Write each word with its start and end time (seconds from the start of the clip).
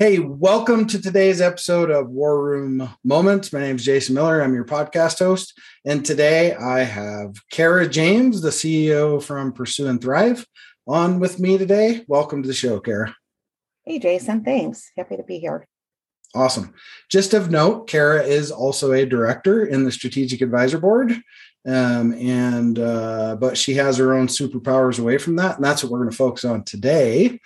Hey, 0.00 0.20
welcome 0.20 0.86
to 0.86 1.02
today's 1.02 1.40
episode 1.40 1.90
of 1.90 2.08
War 2.08 2.40
Room 2.40 2.88
Moments. 3.02 3.52
My 3.52 3.58
name 3.58 3.74
is 3.74 3.84
Jason 3.84 4.14
Miller. 4.14 4.40
I'm 4.40 4.54
your 4.54 4.64
podcast 4.64 5.18
host. 5.18 5.58
And 5.84 6.06
today 6.06 6.54
I 6.54 6.84
have 6.84 7.34
Kara 7.50 7.88
James, 7.88 8.40
the 8.40 8.50
CEO 8.50 9.20
from 9.20 9.52
Pursue 9.52 9.88
and 9.88 10.00
Thrive, 10.00 10.46
on 10.86 11.18
with 11.18 11.40
me 11.40 11.58
today. 11.58 12.04
Welcome 12.06 12.44
to 12.44 12.46
the 12.46 12.54
show, 12.54 12.78
Kara. 12.78 13.12
Hey, 13.84 13.98
Jason. 13.98 14.44
Thanks. 14.44 14.88
Happy 14.96 15.16
to 15.16 15.24
be 15.24 15.40
here. 15.40 15.66
Awesome. 16.32 16.74
Just 17.10 17.34
of 17.34 17.50
note, 17.50 17.88
Kara 17.88 18.22
is 18.22 18.52
also 18.52 18.92
a 18.92 19.04
director 19.04 19.66
in 19.66 19.82
the 19.82 19.90
Strategic 19.90 20.42
Advisor 20.42 20.78
Board. 20.78 21.10
Um, 21.66 22.14
and 22.14 22.78
uh, 22.78 23.34
but 23.34 23.58
she 23.58 23.74
has 23.74 23.98
her 23.98 24.14
own 24.14 24.28
superpowers 24.28 25.00
away 25.00 25.18
from 25.18 25.34
that, 25.36 25.56
and 25.56 25.64
that's 25.64 25.82
what 25.82 25.90
we're 25.90 25.98
going 25.98 26.10
to 26.10 26.16
focus 26.16 26.44
on 26.44 26.62
today. 26.62 27.40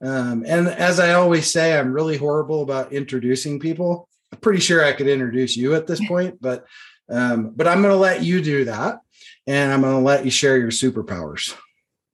Um, 0.00 0.44
and 0.46 0.68
as 0.68 1.00
I 1.00 1.14
always 1.14 1.50
say, 1.52 1.78
I'm 1.78 1.92
really 1.92 2.16
horrible 2.16 2.62
about 2.62 2.92
introducing 2.92 3.58
people. 3.58 4.08
I'm 4.32 4.38
pretty 4.38 4.60
sure 4.60 4.84
I 4.84 4.92
could 4.92 5.08
introduce 5.08 5.56
you 5.56 5.74
at 5.74 5.86
this 5.86 6.06
point, 6.08 6.40
but 6.40 6.66
um, 7.10 7.52
but 7.56 7.66
I'm 7.66 7.80
going 7.80 7.94
to 7.94 7.98
let 7.98 8.22
you 8.22 8.42
do 8.42 8.66
that, 8.66 9.00
and 9.46 9.72
I'm 9.72 9.80
going 9.80 9.94
to 9.94 10.04
let 10.04 10.24
you 10.26 10.30
share 10.30 10.58
your 10.58 10.70
superpowers. 10.70 11.54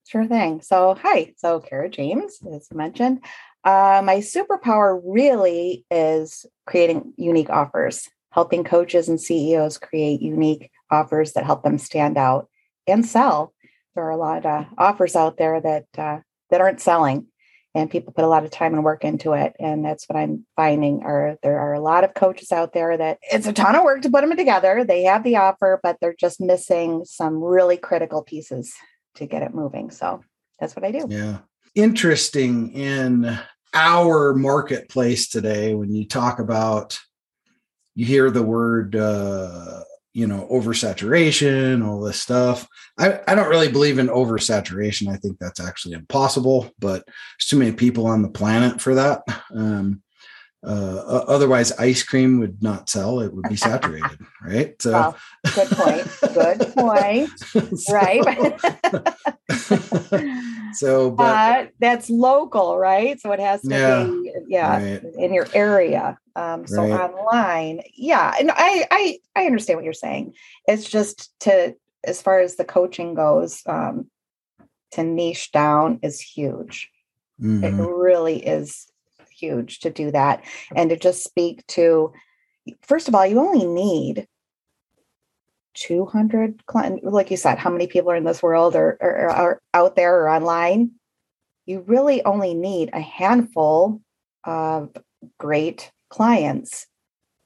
Sure 0.06 0.26
thing. 0.26 0.60
So, 0.60 0.94
hi. 0.94 1.34
So, 1.36 1.58
Kara 1.58 1.88
James, 1.90 2.38
as 2.52 2.68
mentioned, 2.72 3.24
uh, 3.64 4.02
my 4.04 4.18
superpower 4.18 5.00
really 5.04 5.84
is 5.90 6.46
creating 6.66 7.12
unique 7.16 7.50
offers, 7.50 8.08
helping 8.30 8.62
coaches 8.62 9.08
and 9.08 9.20
CEOs 9.20 9.78
create 9.78 10.22
unique 10.22 10.70
offers 10.90 11.32
that 11.32 11.44
help 11.44 11.64
them 11.64 11.78
stand 11.78 12.16
out 12.16 12.48
and 12.86 13.04
sell. 13.04 13.52
There 13.96 14.04
are 14.04 14.10
a 14.10 14.16
lot 14.16 14.46
of 14.46 14.66
offers 14.78 15.16
out 15.16 15.36
there 15.36 15.60
that 15.60 15.86
uh, 15.98 16.18
that 16.50 16.60
aren't 16.60 16.80
selling 16.80 17.26
and 17.74 17.90
people 17.90 18.12
put 18.12 18.24
a 18.24 18.28
lot 18.28 18.44
of 18.44 18.50
time 18.50 18.74
and 18.74 18.84
work 18.84 19.04
into 19.04 19.32
it 19.32 19.54
and 19.58 19.84
that's 19.84 20.08
what 20.08 20.16
i'm 20.16 20.46
finding 20.56 21.02
are 21.02 21.36
there 21.42 21.58
are 21.58 21.74
a 21.74 21.80
lot 21.80 22.04
of 22.04 22.14
coaches 22.14 22.52
out 22.52 22.72
there 22.72 22.96
that 22.96 23.18
it's 23.32 23.46
a 23.46 23.52
ton 23.52 23.74
of 23.74 23.84
work 23.84 24.02
to 24.02 24.10
put 24.10 24.20
them 24.20 24.36
together 24.36 24.84
they 24.84 25.02
have 25.02 25.24
the 25.24 25.36
offer 25.36 25.80
but 25.82 25.96
they're 26.00 26.14
just 26.14 26.40
missing 26.40 27.04
some 27.04 27.42
really 27.42 27.76
critical 27.76 28.22
pieces 28.22 28.72
to 29.14 29.26
get 29.26 29.42
it 29.42 29.54
moving 29.54 29.90
so 29.90 30.22
that's 30.58 30.76
what 30.76 30.84
i 30.84 30.90
do. 30.90 31.06
Yeah. 31.08 31.38
Interesting 31.74 32.72
in 32.72 33.38
our 33.74 34.34
marketplace 34.34 35.28
today 35.28 35.74
when 35.74 35.92
you 35.92 36.06
talk 36.06 36.38
about 36.38 36.98
you 37.96 38.06
hear 38.06 38.30
the 38.30 38.42
word 38.42 38.94
uh 38.94 39.82
you 40.14 40.26
know 40.26 40.48
oversaturation 40.50 41.86
all 41.86 42.00
this 42.00 42.20
stuff. 42.20 42.66
I, 42.98 43.20
I 43.28 43.34
don't 43.34 43.50
really 43.50 43.70
believe 43.70 43.98
in 43.98 44.06
oversaturation. 44.06 45.08
I 45.08 45.16
think 45.16 45.38
that's 45.38 45.60
actually 45.60 45.94
impossible 45.94 46.70
but 46.78 47.04
there's 47.06 47.48
too 47.48 47.58
many 47.58 47.72
people 47.72 48.06
on 48.06 48.22
the 48.22 48.28
planet 48.28 48.80
for 48.80 48.94
that. 48.94 49.22
Um, 49.54 50.02
uh, 50.66 51.24
otherwise 51.28 51.72
ice 51.72 52.02
cream 52.02 52.40
would 52.40 52.62
not 52.62 52.88
sell. 52.88 53.20
It 53.20 53.34
would 53.34 53.48
be 53.48 53.56
saturated 53.56 54.18
right? 54.42 54.74
So 54.80 54.92
well, 54.92 55.16
good 55.54 55.68
point. 55.68 56.08
Good 56.32 56.60
point. 56.76 57.30
So, 57.78 57.92
right 57.92 58.24
so 60.74 61.10
but 61.10 61.24
uh, 61.24 61.66
that's 61.80 62.10
local 62.10 62.78
right 62.78 63.20
so 63.20 63.32
it 63.32 63.40
has 63.40 63.60
to 63.62 63.68
yeah, 63.68 64.04
be 64.04 64.32
yeah 64.48 64.82
right. 64.82 65.04
in 65.18 65.32
your 65.32 65.46
area 65.54 66.18
um, 66.36 66.66
so 66.66 66.82
right. 66.82 67.00
online 67.00 67.80
yeah 67.94 68.34
and 68.38 68.50
I, 68.50 68.86
I 68.90 69.18
i 69.36 69.46
understand 69.46 69.78
what 69.78 69.84
you're 69.84 69.92
saying 69.92 70.34
it's 70.66 70.88
just 70.88 71.38
to 71.40 71.74
as 72.04 72.20
far 72.20 72.40
as 72.40 72.56
the 72.56 72.64
coaching 72.64 73.14
goes 73.14 73.62
um, 73.66 74.10
to 74.92 75.02
niche 75.02 75.52
down 75.52 76.00
is 76.02 76.20
huge 76.20 76.90
mm-hmm. 77.40 77.64
it 77.64 77.82
really 77.82 78.44
is 78.44 78.86
huge 79.30 79.80
to 79.80 79.90
do 79.90 80.10
that 80.10 80.44
and 80.74 80.90
to 80.90 80.96
just 80.96 81.24
speak 81.24 81.66
to 81.66 82.12
first 82.82 83.08
of 83.08 83.14
all 83.14 83.26
you 83.26 83.38
only 83.38 83.66
need 83.66 84.26
200 85.74 86.64
clients 86.66 87.04
like 87.04 87.30
you 87.30 87.36
said 87.36 87.58
how 87.58 87.70
many 87.70 87.86
people 87.86 88.10
are 88.10 88.16
in 88.16 88.24
this 88.24 88.42
world 88.42 88.76
or, 88.76 88.96
or, 89.00 89.30
are 89.30 89.60
out 89.72 89.96
there 89.96 90.20
or 90.20 90.28
online? 90.28 90.92
You 91.66 91.80
really 91.80 92.24
only 92.24 92.54
need 92.54 92.90
a 92.92 93.00
handful 93.00 94.00
of 94.44 94.90
great 95.38 95.90
clients 96.10 96.86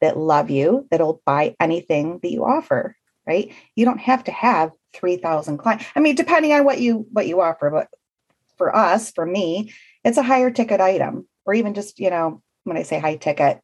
that 0.01 0.19
love 0.19 0.51
you 0.51 0.87
that'll 0.91 1.23
buy 1.25 1.55
anything 1.61 2.21
that 2.23 2.31
you 2.31 2.45
offer 2.45 2.97
right? 3.27 3.53
You 3.77 3.85
don't 3.85 4.01
have 4.01 4.25
to 4.25 4.33
have 4.33 4.71
3000 4.95 5.59
clients 5.59 5.85
i 5.95 6.01
mean 6.01 6.15
depending 6.15 6.51
on 6.55 6.65
what 6.65 6.81
you 6.81 7.07
what 7.13 7.27
you 7.27 7.43
offer 7.43 7.69
but 7.69 7.89
for 8.57 8.75
us 8.75 9.11
for 9.11 9.27
me 9.27 9.71
it's 10.03 10.17
a 10.17 10.23
higher 10.23 10.51
ticket 10.51 10.81
item 10.81 11.29
or 11.49 11.55
even 11.55 11.75
just, 11.75 11.99
you 11.99 12.11
know, 12.11 12.43
when 12.65 12.77
I 12.77 12.83
say 12.83 12.99
high 12.99 13.17
ticket, 13.17 13.61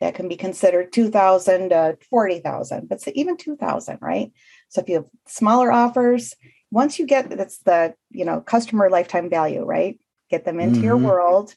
that 0.00 0.14
can 0.14 0.28
be 0.28 0.36
considered 0.36 0.92
2000 0.92 1.70
to 1.70 1.98
40,000, 2.08 2.88
but 2.88 3.06
even 3.08 3.36
2000, 3.36 3.98
right? 4.00 4.32
So 4.68 4.80
if 4.80 4.88
you 4.88 4.96
have 4.96 5.06
smaller 5.26 5.72
offers, 5.72 6.34
once 6.70 6.98
you 6.98 7.06
get 7.06 7.30
that's 7.30 7.58
the, 7.58 7.94
you 8.10 8.24
know, 8.24 8.40
customer 8.40 8.90
lifetime 8.90 9.30
value, 9.30 9.64
right? 9.64 9.98
Get 10.30 10.44
them 10.44 10.60
into 10.60 10.76
mm-hmm. 10.76 10.84
your 10.84 10.96
world. 10.96 11.54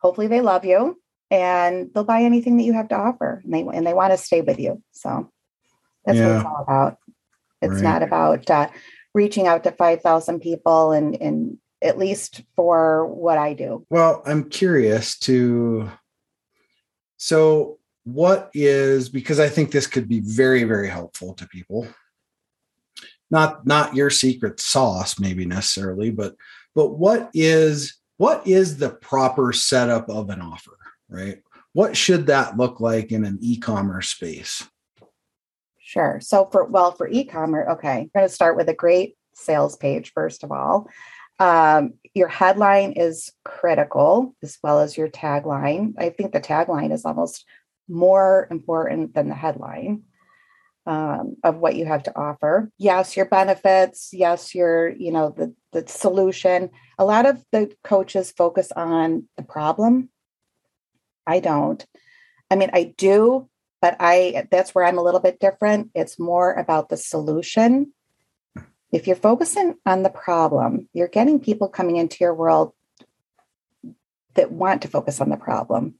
Hopefully 0.00 0.26
they 0.26 0.40
love 0.40 0.64
you 0.64 1.00
and 1.30 1.90
they'll 1.94 2.04
buy 2.04 2.22
anything 2.22 2.56
that 2.56 2.64
you 2.64 2.72
have 2.72 2.88
to 2.88 2.96
offer 2.96 3.40
and 3.44 3.54
they 3.54 3.60
and 3.60 3.86
they 3.86 3.94
want 3.94 4.12
to 4.12 4.18
stay 4.18 4.40
with 4.40 4.58
you. 4.58 4.82
So 4.92 5.30
that's 6.04 6.18
yeah. 6.18 6.26
what 6.26 6.36
it's 6.36 6.44
all 6.44 6.62
about. 6.62 6.96
It's 7.62 7.74
right. 7.74 7.82
not 7.82 8.02
about 8.02 8.50
uh, 8.50 8.68
reaching 9.14 9.46
out 9.46 9.64
to 9.64 9.72
5,000 9.72 10.40
people 10.40 10.92
and 10.92 11.14
and 11.20 11.58
at 11.82 11.98
least 11.98 12.42
for 12.56 13.06
what 13.06 13.38
I 13.38 13.54
do. 13.54 13.86
Well, 13.88 14.22
I'm 14.26 14.50
curious 14.50 15.18
to. 15.20 15.90
So, 17.22 17.78
what 18.04 18.50
is 18.54 19.10
because 19.10 19.38
I 19.40 19.50
think 19.50 19.70
this 19.70 19.86
could 19.86 20.08
be 20.08 20.20
very, 20.20 20.64
very 20.64 20.88
helpful 20.88 21.34
to 21.34 21.46
people. 21.46 21.86
Not 23.30 23.66
not 23.66 23.94
your 23.94 24.08
secret 24.08 24.58
sauce, 24.58 25.20
maybe 25.20 25.44
necessarily, 25.44 26.10
but 26.10 26.34
but 26.74 26.98
what 26.98 27.28
is 27.34 28.00
what 28.16 28.46
is 28.46 28.78
the 28.78 28.88
proper 28.88 29.52
setup 29.52 30.08
of 30.08 30.30
an 30.30 30.40
offer, 30.40 30.78
right? 31.10 31.42
What 31.74 31.94
should 31.94 32.26
that 32.28 32.56
look 32.56 32.80
like 32.80 33.12
in 33.12 33.26
an 33.26 33.38
e-commerce 33.42 34.08
space? 34.08 34.66
Sure. 35.78 36.20
So 36.22 36.48
for 36.50 36.64
well, 36.64 36.92
for 36.92 37.06
e-commerce, 37.06 37.68
okay, 37.72 37.98
I'm 37.98 38.10
going 38.14 38.28
to 38.28 38.34
start 38.34 38.56
with 38.56 38.70
a 38.70 38.74
great 38.74 39.18
sales 39.34 39.76
page 39.76 40.12
first 40.14 40.42
of 40.42 40.52
all. 40.52 40.88
Um, 41.40 41.94
your 42.12 42.28
headline 42.28 42.92
is 42.92 43.32
critical 43.46 44.36
as 44.42 44.58
well 44.62 44.80
as 44.80 44.96
your 44.96 45.08
tagline. 45.08 45.94
I 45.98 46.10
think 46.10 46.32
the 46.32 46.40
tagline 46.40 46.92
is 46.92 47.06
almost 47.06 47.46
more 47.88 48.46
important 48.50 49.14
than 49.14 49.30
the 49.30 49.34
headline 49.34 50.02
um, 50.86 51.36
of 51.42 51.56
what 51.56 51.76
you 51.76 51.86
have 51.86 52.02
to 52.04 52.18
offer. 52.18 52.70
Yes, 52.76 53.16
your 53.16 53.24
benefits. 53.24 54.10
Yes, 54.12 54.54
your 54.54 54.90
you 54.90 55.12
know 55.12 55.30
the 55.30 55.54
the 55.72 55.88
solution. 55.88 56.70
A 56.98 57.06
lot 57.06 57.24
of 57.24 57.42
the 57.52 57.72
coaches 57.82 58.32
focus 58.36 58.70
on 58.72 59.26
the 59.38 59.42
problem. 59.42 60.10
I 61.26 61.40
don't. 61.40 61.84
I 62.50 62.56
mean, 62.56 62.70
I 62.74 62.94
do, 62.98 63.48
but 63.80 63.96
I 63.98 64.46
that's 64.50 64.74
where 64.74 64.84
I'm 64.84 64.98
a 64.98 65.02
little 65.02 65.20
bit 65.20 65.40
different. 65.40 65.90
It's 65.94 66.18
more 66.18 66.52
about 66.52 66.90
the 66.90 66.98
solution 66.98 67.94
if 68.92 69.06
you're 69.06 69.16
focusing 69.16 69.76
on 69.86 70.02
the 70.02 70.10
problem, 70.10 70.88
you're 70.92 71.08
getting 71.08 71.40
people 71.40 71.68
coming 71.68 71.96
into 71.96 72.18
your 72.20 72.34
world 72.34 72.72
that 74.34 74.52
want 74.52 74.82
to 74.82 74.88
focus 74.88 75.20
on 75.20 75.28
the 75.28 75.36
problem. 75.36 75.94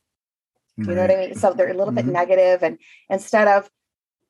You 0.76 0.84
right. 0.84 0.94
know 0.94 1.02
what 1.02 1.10
I 1.10 1.16
mean? 1.16 1.34
So 1.34 1.52
they're 1.52 1.68
a 1.68 1.74
little 1.74 1.86
mm-hmm. 1.86 2.06
bit 2.06 2.06
negative, 2.06 2.62
and 2.62 2.78
instead 3.08 3.48
of 3.48 3.70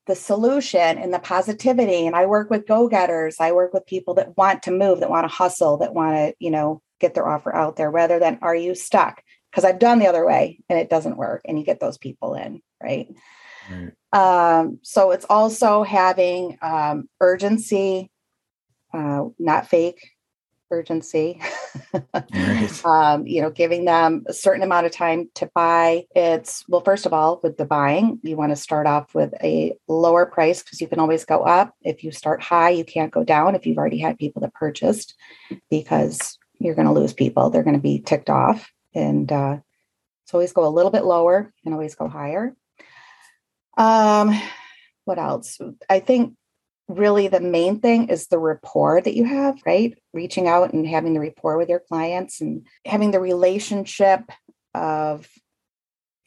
the 0.07 0.15
solution 0.17 0.99
and 0.99 1.15
the 1.15 1.19
positivity, 1.19 2.07
and 2.07 2.17
I 2.17 2.27
work 2.27 2.51
with 2.51 2.67
go-getters, 2.67 3.37
I 3.39 3.53
work 3.53 3.73
with 3.73 3.87
people 3.87 4.15
that 4.15 4.37
want 4.37 4.63
to 4.65 4.71
move, 4.71 5.01
that 5.01 5.11
want 5.11 5.25
to 5.25 5.35
hustle, 5.35 5.77
that 5.79 5.95
want 5.95 6.17
to, 6.17 6.35
you 6.41 6.51
know, 6.51 6.83
get 6.99 7.15
their 7.15 7.29
offer 7.29 7.55
out 7.55 7.77
there 7.77 7.91
rather 7.91 8.19
than 8.19 8.39
are 8.43 8.55
you 8.55 8.75
stuck? 8.75 9.23
Because 9.51 9.65
I've 9.65 9.79
done 9.79 9.99
the 9.99 10.07
other 10.07 10.27
way 10.27 10.61
and 10.69 10.79
it 10.79 10.91
doesn't 10.91 11.17
work, 11.17 11.43
and 11.45 11.59
you 11.59 11.65
get 11.65 11.81
those 11.81 11.99
people 11.99 12.35
in, 12.35 12.63
right? 12.83 13.15
right. 13.71 13.93
Um, 14.13 14.79
so 14.83 15.13
it's 15.13 15.27
also 15.31 15.83
having 15.83 16.59
um, 16.63 17.09
urgency, 17.21 18.10
uh, 18.93 19.25
not 19.39 19.69
fake, 19.69 20.11
urgency. 20.71 21.41
Right. 22.15 22.85
um, 22.85 23.27
you 23.27 23.43
know, 23.43 23.51
giving 23.51 23.85
them 23.85 24.25
a 24.27 24.33
certain 24.33 24.63
amount 24.63 24.87
of 24.87 24.93
time 24.93 25.29
to 25.35 25.51
buy. 25.55 26.05
It's 26.15 26.65
well, 26.69 26.81
first 26.81 27.07
of 27.07 27.13
all, 27.13 27.41
with 27.43 27.57
the 27.57 27.65
buying, 27.65 28.21
you 28.23 28.37
want 28.37 28.51
to 28.53 28.57
start 28.57 28.87
off 28.87 29.15
with 29.15 29.35
a 29.43 29.77
lower 29.89 30.27
price 30.27 30.63
because 30.63 30.81
you 30.81 30.89
can 30.89 31.01
always 31.01 31.25
go 31.25 31.43
up. 31.43 31.75
If 31.83 32.05
you 32.05 32.13
start 32.13 32.43
high, 32.43 32.71
you 32.71 32.85
can't 32.85 33.13
go 33.13 33.25
down 33.25 33.55
if 33.55 33.67
you've 33.67 33.79
already 33.79 33.99
had 33.99 34.19
people 34.19 34.43
that 34.43 34.55
purchased 34.55 35.15
because 35.71 36.39
you're 36.59 36.75
going 36.75 36.87
to 36.87 36.93
lose 36.93 37.13
people. 37.13 37.51
They're 37.51 37.63
going 37.63 37.77
to 37.77 37.83
be 37.83 38.01
ticked 38.01 38.31
off. 38.31 38.71
And 38.95 39.31
uh, 39.31 39.59
so 40.27 40.39
always 40.39 40.53
go 40.53 40.67
a 40.67 40.69
little 40.69 40.91
bit 40.91 41.05
lower 41.05 41.53
and 41.65 41.75
always 41.75 41.95
go 41.95 42.09
higher. 42.09 42.55
Um, 43.77 44.39
what 45.05 45.19
else? 45.19 45.59
I 45.89 46.01
think 46.01 46.35
really 46.97 47.29
the 47.29 47.41
main 47.41 47.81
thing 47.81 48.09
is 48.09 48.27
the 48.27 48.39
rapport 48.39 49.01
that 49.01 49.17
you 49.17 49.25
have, 49.25 49.61
right? 49.65 49.97
Reaching 50.13 50.49
out 50.49 50.73
and 50.73 50.87
having 50.87 51.15
the 51.15 51.21
rapport 51.21 51.57
with 51.57 51.69
your 51.69 51.81
clients 51.81 52.41
and 52.41 52.67
having 52.85 53.11
the 53.11 53.21
relationship 53.21 54.23
of 54.75 55.29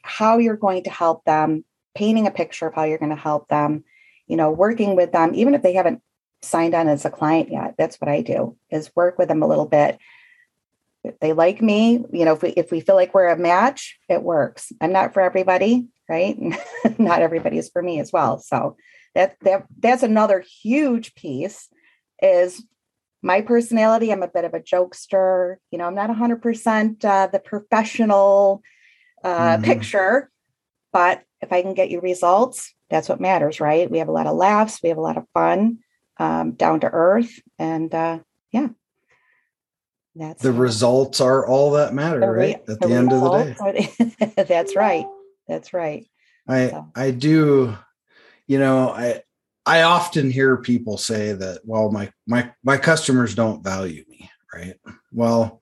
how 0.01 0.37
you're 0.37 0.57
going 0.57 0.83
to 0.83 0.89
help 0.89 1.23
them, 1.25 1.63
painting 1.95 2.27
a 2.27 2.31
picture 2.31 2.67
of 2.67 2.73
how 2.73 2.83
you're 2.83 2.97
going 2.97 3.09
to 3.09 3.15
help 3.15 3.47
them, 3.47 3.83
you 4.27 4.37
know, 4.37 4.51
working 4.51 4.95
with 4.95 5.11
them, 5.11 5.31
even 5.35 5.53
if 5.53 5.61
they 5.61 5.73
haven't 5.73 6.01
signed 6.41 6.75
on 6.75 6.87
as 6.87 7.05
a 7.05 7.09
client 7.09 7.51
yet. 7.51 7.75
That's 7.77 7.97
what 7.97 8.09
I 8.09 8.21
do 8.21 8.57
is 8.69 8.95
work 8.95 9.17
with 9.17 9.27
them 9.29 9.43
a 9.43 9.47
little 9.47 9.65
bit. 9.65 9.97
If 11.03 11.19
they 11.19 11.33
like 11.33 11.61
me, 11.61 12.03
you 12.11 12.25
know, 12.25 12.33
if 12.33 12.41
we 12.41 12.49
if 12.49 12.71
we 12.71 12.79
feel 12.79 12.95
like 12.95 13.13
we're 13.13 13.27
a 13.27 13.37
match, 13.37 13.97
it 14.07 14.23
works. 14.23 14.71
I'm 14.79 14.93
not 14.93 15.13
for 15.13 15.21
everybody, 15.21 15.87
right? 16.07 16.37
not 16.97 17.21
everybody 17.21 17.57
is 17.57 17.69
for 17.69 17.81
me 17.81 17.99
as 17.99 18.13
well. 18.13 18.39
So 18.39 18.77
that 19.15 19.37
that 19.41 19.65
that's 19.79 20.03
another 20.03 20.43
huge 20.61 21.15
piece 21.15 21.69
is 22.21 22.63
my 23.21 23.41
personality. 23.41 24.11
I'm 24.11 24.23
a 24.23 24.27
bit 24.27 24.45
of 24.45 24.53
a 24.53 24.59
jokester. 24.59 25.55
You 25.71 25.77
know 25.77 25.85
i'm 25.85 25.95
not 25.95 26.09
100% 26.09 27.05
uh, 27.05 27.27
the 27.27 27.39
professional 27.39 28.61
uh, 29.23 29.57
mm-hmm. 29.57 29.63
picture 29.63 30.29
but 30.91 31.23
if 31.41 31.53
i 31.53 31.61
can 31.61 31.73
get 31.73 31.89
you 31.89 32.01
results 32.01 32.73
that's 32.93 33.09
what 33.09 33.19
matters 33.19 33.59
right? 33.59 33.89
We 33.89 33.97
have 33.97 34.07
a 34.07 34.11
lot 34.11 34.27
of 34.27 34.35
laughs. 34.35 34.79
We 34.83 34.89
have 34.89 34.99
a 34.99 35.01
lot 35.01 35.17
of 35.17 35.25
fun 35.33 35.79
um, 36.17 36.51
down 36.51 36.81
to 36.81 36.89
earth 36.91 37.39
and 37.57 37.93
uh, 37.93 38.19
yeah. 38.51 38.67
That's 40.15 40.43
the 40.43 40.51
results 40.51 41.19
are 41.19 41.47
all 41.47 41.71
that 41.71 41.95
matter 41.95 42.19
the 42.19 42.29
re- 42.29 42.45
right? 42.45 42.55
At 42.69 42.79
the, 42.79 42.87
the 42.87 42.93
end 42.93 43.11
of 43.11 43.21
the 43.21 44.21
day. 44.27 44.43
that's 44.47 44.75
right. 44.75 45.07
That's 45.47 45.73
right. 45.73 46.05
I 46.47 46.69
so. 46.69 46.91
i 46.95 47.09
do 47.09 47.75
you 48.47 48.59
know, 48.59 48.89
I 48.89 49.21
I 49.65 49.83
often 49.83 50.29
hear 50.29 50.57
people 50.57 50.97
say 50.97 51.33
that, 51.33 51.61
well, 51.63 51.91
my 51.91 52.11
my 52.27 52.51
my 52.63 52.77
customers 52.77 53.35
don't 53.35 53.63
value 53.63 54.03
me, 54.09 54.29
right? 54.53 54.75
Well, 55.11 55.61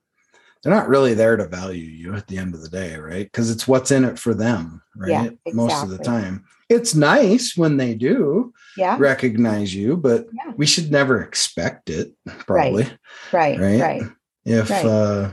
they're 0.62 0.74
not 0.74 0.88
really 0.88 1.14
there 1.14 1.36
to 1.36 1.46
value 1.46 1.82
you 1.84 2.14
at 2.14 2.26
the 2.26 2.38
end 2.38 2.54
of 2.54 2.62
the 2.62 2.68
day, 2.68 2.96
right? 2.96 3.26
Because 3.26 3.50
it's 3.50 3.66
what's 3.66 3.90
in 3.90 4.04
it 4.04 4.18
for 4.18 4.34
them, 4.34 4.82
right? 4.96 5.10
Yeah, 5.10 5.22
exactly. 5.24 5.52
Most 5.54 5.82
of 5.82 5.90
the 5.90 5.98
time. 5.98 6.44
It's 6.68 6.94
nice 6.94 7.56
when 7.56 7.76
they 7.76 7.94
do 7.94 8.54
yeah. 8.76 8.96
recognize 8.98 9.74
you, 9.74 9.96
but 9.96 10.26
yeah. 10.32 10.52
we 10.56 10.66
should 10.66 10.90
never 10.90 11.22
expect 11.22 11.90
it, 11.90 12.12
probably. 12.46 12.84
Right. 13.32 13.58
Right. 13.58 13.60
Right. 13.60 13.80
right. 13.80 14.02
If 14.44 14.70
right. 14.70 14.86
uh 14.86 15.32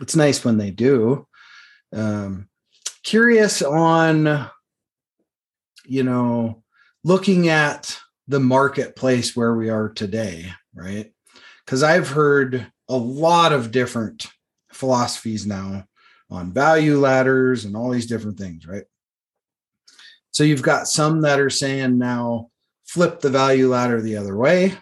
it's 0.00 0.14
nice 0.16 0.44
when 0.44 0.58
they 0.58 0.70
do. 0.70 1.26
Um 1.92 2.48
curious 3.04 3.62
on 3.62 4.50
you 5.88 6.02
know, 6.02 6.62
looking 7.04 7.48
at 7.48 7.98
the 8.26 8.40
marketplace 8.40 9.34
where 9.34 9.54
we 9.54 9.70
are 9.70 9.88
today, 9.88 10.52
right? 10.74 11.12
Because 11.64 11.82
I've 11.82 12.08
heard 12.08 12.66
a 12.88 12.96
lot 12.96 13.52
of 13.52 13.70
different 13.70 14.26
philosophies 14.72 15.46
now 15.46 15.84
on 16.30 16.52
value 16.52 16.98
ladders 16.98 17.64
and 17.64 17.76
all 17.76 17.90
these 17.90 18.06
different 18.06 18.38
things, 18.38 18.66
right? 18.66 18.84
So 20.30 20.44
you've 20.44 20.62
got 20.62 20.88
some 20.88 21.22
that 21.22 21.40
are 21.40 21.50
saying 21.50 21.98
now 21.98 22.50
flip 22.86 23.20
the 23.20 23.30
value 23.30 23.68
ladder 23.68 24.00
the 24.00 24.16
other 24.16 24.36
way, 24.36 24.74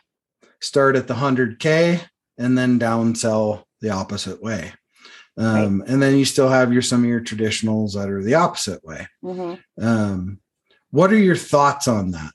start 0.61 0.97
at 0.97 1.07
the 1.07 1.15
100K 1.15 2.01
and 2.39 2.59
then 2.59 2.79
downsell 2.79 3.65
the 3.81 3.91
opposite 3.91 4.43
way. 4.43 4.73
Um, 5.39 5.81
right. 5.81 5.91
And 5.91 6.03
then 6.03 6.17
you 6.17 6.25
still 6.25 6.49
have 6.49 6.73
your 6.73 6.83
some 6.83 7.05
of 7.05 7.09
your 7.09 7.21
traditionals 7.21 7.95
that 7.95 8.09
are 8.09 8.23
the 8.23 8.35
opposite 8.35 8.83
way. 8.85 9.07
Mm-hmm. 9.23 9.85
Um, 9.87 10.41
what 10.91 11.13
are 11.13 11.19
your 11.19 11.37
thoughts 11.37 11.89
on 11.89 12.13
that? 12.13 12.33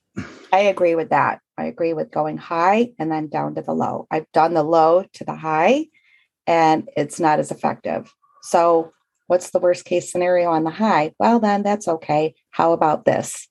I 0.54 0.60
agree 0.60 0.96
with 0.96 1.10
that. 1.10 1.40
I 1.58 1.66
agree 1.66 1.94
with 1.94 2.12
going 2.12 2.38
high 2.38 2.92
and 3.00 3.12
then 3.12 3.28
down 3.28 3.56
to 3.56 3.62
the 3.62 3.74
low. 3.74 4.08
I've 4.12 4.32
done 4.34 4.54
the 4.54 4.64
low 4.64 5.06
to 5.14 5.24
the 5.24 5.36
high 5.36 5.88
and 6.48 6.90
it's 6.98 7.20
not 7.20 7.40
as 7.40 7.52
effective. 7.52 8.14
So, 8.44 8.92
what's 9.28 9.52
the 9.52 9.60
worst 9.60 9.86
case 9.86 10.12
scenario 10.12 10.50
on 10.50 10.64
the 10.64 10.72
high? 10.72 11.14
Well, 11.20 11.40
then 11.40 11.64
that's 11.64 11.88
okay. 11.88 12.36
How 12.50 12.74
about 12.74 13.06
this? 13.06 13.48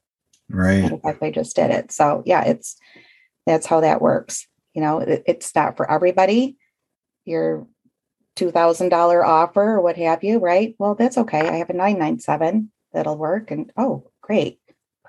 Right. 0.50 0.84
In 0.84 1.00
fact, 1.00 1.22
I 1.22 1.30
just 1.30 1.56
did 1.56 1.70
it. 1.70 1.92
So, 1.92 2.22
yeah, 2.26 2.44
it's 2.44 2.76
that's 3.46 3.66
how 3.66 3.80
that 3.80 4.02
works. 4.02 4.46
You 4.74 4.82
know, 4.82 4.98
it, 4.98 5.22
it's 5.26 5.54
not 5.54 5.76
for 5.76 5.90
everybody. 5.90 6.56
Your 7.24 7.66
$2,000 8.36 9.24
offer 9.24 9.62
or 9.62 9.80
what 9.80 9.96
have 9.96 10.22
you, 10.22 10.38
right? 10.38 10.74
Well, 10.78 10.94
that's 10.94 11.18
okay. 11.18 11.48
I 11.48 11.56
have 11.56 11.70
a 11.70 11.74
997 11.74 12.70
that'll 12.92 13.16
work. 13.16 13.50
And 13.50 13.72
oh, 13.76 14.10
great 14.20 14.59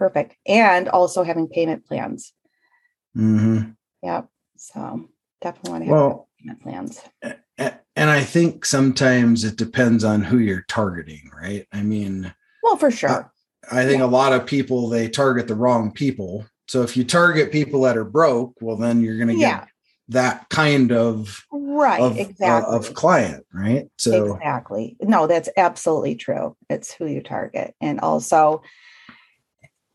perfect. 0.02 0.36
And 0.48 0.90
also 0.90 1.22
having 1.22 1.48
payment 1.48 1.86
plans. 1.86 2.34
Mm-hmm. 3.16 3.70
Yep. 4.02 4.30
So 4.58 5.10
definitely 5.42 5.72
want 5.72 5.84
to 5.84 5.90
have 5.90 5.96
well, 5.96 6.30
payment 6.40 6.64
plans. 6.64 7.02
And 7.96 8.10
I 8.10 8.24
think 8.24 8.66
sometimes 8.66 9.44
it 9.44 9.58
depends 9.58 10.04
on 10.04 10.24
who 10.24 10.40
you're 10.40 10.66
targeting, 10.68 11.30
right? 11.40 11.68
I 11.72 11.84
mean, 11.84 12.34
well, 12.64 12.78
for 12.78 12.90
sure. 12.90 13.32
I, 13.72 13.82
I 13.82 13.86
think 13.86 14.00
yeah. 14.00 14.06
a 14.06 14.08
lot 14.08 14.34
of 14.34 14.48
people 14.48 14.90
they 14.90 15.08
target 15.08 15.48
the 15.48 15.54
wrong 15.54 15.92
people. 15.92 16.48
So 16.68 16.82
if 16.82 16.98
you 16.98 17.04
target 17.04 17.52
people 17.52 17.82
that 17.82 17.96
are 17.96 18.04
broke, 18.04 18.56
well, 18.60 18.78
then 18.78 19.02
you're 19.02 19.18
going 19.18 19.28
to 19.28 19.36
get 19.36 19.40
yeah. 19.40 19.66
that 20.08 20.50
kind 20.50 20.92
of 20.92 21.46
right 21.52 22.02
of, 22.02 22.18
exactly 22.18 22.74
uh, 22.74 22.76
of 22.76 22.96
client, 22.96 23.46
right? 23.54 23.88
So 24.00 24.34
exactly. 24.34 24.98
No, 25.00 25.28
that's 25.28 25.50
absolutely 25.58 26.16
true. 26.16 26.58
It's 26.72 26.92
who 26.92 27.06
you 27.06 27.22
target, 27.22 27.76
and 27.80 28.00
also 28.00 28.64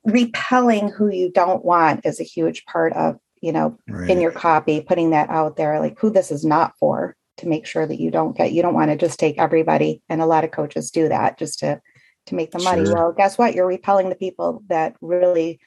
repelling 0.06 0.88
who 0.88 1.08
you 1.08 1.30
don't 1.30 1.64
want 1.64 2.06
is 2.06 2.20
a 2.20 2.24
huge 2.24 2.64
part 2.64 2.92
of 2.92 3.18
you 3.42 3.52
know 3.52 3.76
right. 3.88 4.08
in 4.08 4.20
your 4.20 4.30
copy 4.30 4.80
putting 4.80 5.10
that 5.10 5.28
out 5.30 5.56
there 5.56 5.80
like 5.80 5.98
who 5.98 6.10
this 6.10 6.30
is 6.30 6.44
not 6.44 6.72
for 6.78 7.16
to 7.36 7.48
make 7.48 7.66
sure 7.66 7.86
that 7.86 8.00
you 8.00 8.10
don't 8.10 8.36
get 8.36 8.52
you 8.52 8.62
don't 8.62 8.74
want 8.74 8.90
to 8.90 8.96
just 8.96 9.18
take 9.18 9.36
everybody 9.36 10.00
and 10.08 10.22
a 10.22 10.26
lot 10.26 10.44
of 10.44 10.52
coaches 10.52 10.90
do 10.90 11.08
that 11.08 11.38
just 11.38 11.58
to 11.58 11.80
to 12.26 12.34
make 12.36 12.52
the 12.52 12.62
money 12.62 12.84
sure. 12.84 12.94
well 12.94 13.12
guess 13.12 13.36
what 13.36 13.54
you're 13.54 13.66
repelling 13.66 14.08
the 14.08 14.14
people 14.14 14.62
that 14.68 14.94
really 15.00 15.58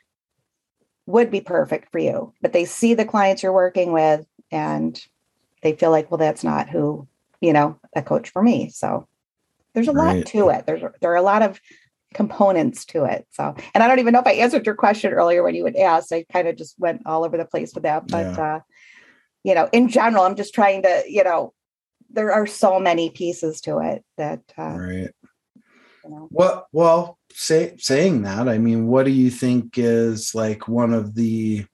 would 1.05 1.29
be 1.29 1.41
perfect 1.41 1.91
for 1.91 1.99
you 1.99 2.33
but 2.41 2.53
they 2.53 2.63
see 2.63 2.93
the 2.93 3.05
clients 3.05 3.43
you're 3.43 3.51
working 3.51 3.91
with 3.91 4.25
and 4.51 5.03
they 5.61 5.73
feel 5.73 5.91
like 5.91 6.09
well 6.09 6.17
that's 6.17 6.45
not 6.45 6.69
who 6.69 7.05
you 7.41 7.51
know 7.51 7.77
a 7.93 8.01
coach 8.01 8.29
for 8.29 8.41
me 8.41 8.69
so 8.69 9.05
there's 9.73 9.89
a 9.89 9.91
right. 9.91 10.17
lot 10.17 10.25
to 10.25 10.49
it 10.49 10.65
there's 10.65 10.81
there 11.01 11.11
are 11.11 11.17
a 11.17 11.21
lot 11.21 11.41
of 11.41 11.59
components 12.13 12.85
to 12.85 13.03
it. 13.05 13.27
So, 13.31 13.55
and 13.73 13.83
I 13.83 13.87
don't 13.87 13.99
even 13.99 14.13
know 14.13 14.19
if 14.19 14.27
I 14.27 14.33
answered 14.33 14.65
your 14.65 14.75
question 14.75 15.13
earlier 15.13 15.43
when 15.43 15.55
you 15.55 15.63
would 15.63 15.75
ask. 15.75 16.11
I 16.11 16.25
kind 16.31 16.47
of 16.47 16.55
just 16.55 16.79
went 16.79 17.03
all 17.05 17.23
over 17.23 17.37
the 17.37 17.45
place 17.45 17.73
with 17.73 17.83
that. 17.83 18.07
But, 18.07 18.35
yeah. 18.35 18.55
uh, 18.55 18.59
you 19.43 19.55
know, 19.55 19.69
in 19.71 19.89
general, 19.89 20.23
I'm 20.23 20.35
just 20.35 20.53
trying 20.53 20.83
to, 20.83 21.03
you 21.07 21.23
know, 21.23 21.53
there 22.09 22.31
are 22.31 22.47
so 22.47 22.79
many 22.79 23.09
pieces 23.09 23.61
to 23.61 23.79
it 23.79 24.03
that, 24.17 24.41
uh, 24.57 24.63
right. 24.63 25.11
You 26.03 26.09
know. 26.09 26.27
Well, 26.31 26.67
well, 26.71 27.19
say, 27.31 27.75
saying 27.77 28.23
that, 28.23 28.49
I 28.49 28.57
mean, 28.57 28.87
what 28.87 29.05
do 29.05 29.11
you 29.11 29.29
think 29.29 29.77
is 29.77 30.33
like 30.33 30.67
one 30.67 30.93
of 30.93 31.13
the, 31.13 31.65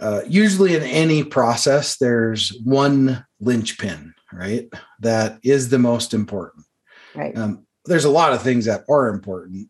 uh, 0.00 0.22
usually 0.28 0.74
in 0.74 0.82
any 0.82 1.24
process, 1.24 1.96
there's 1.96 2.58
one 2.64 3.24
linchpin, 3.40 4.14
right? 4.32 4.68
That 5.00 5.38
is 5.42 5.68
the 5.70 5.78
most 5.78 6.12
important. 6.12 6.66
Right. 7.14 7.36
Um, 7.36 7.66
there's 7.86 8.04
a 8.04 8.10
lot 8.10 8.32
of 8.32 8.42
things 8.42 8.64
that 8.64 8.84
are 8.88 9.08
important 9.08 9.68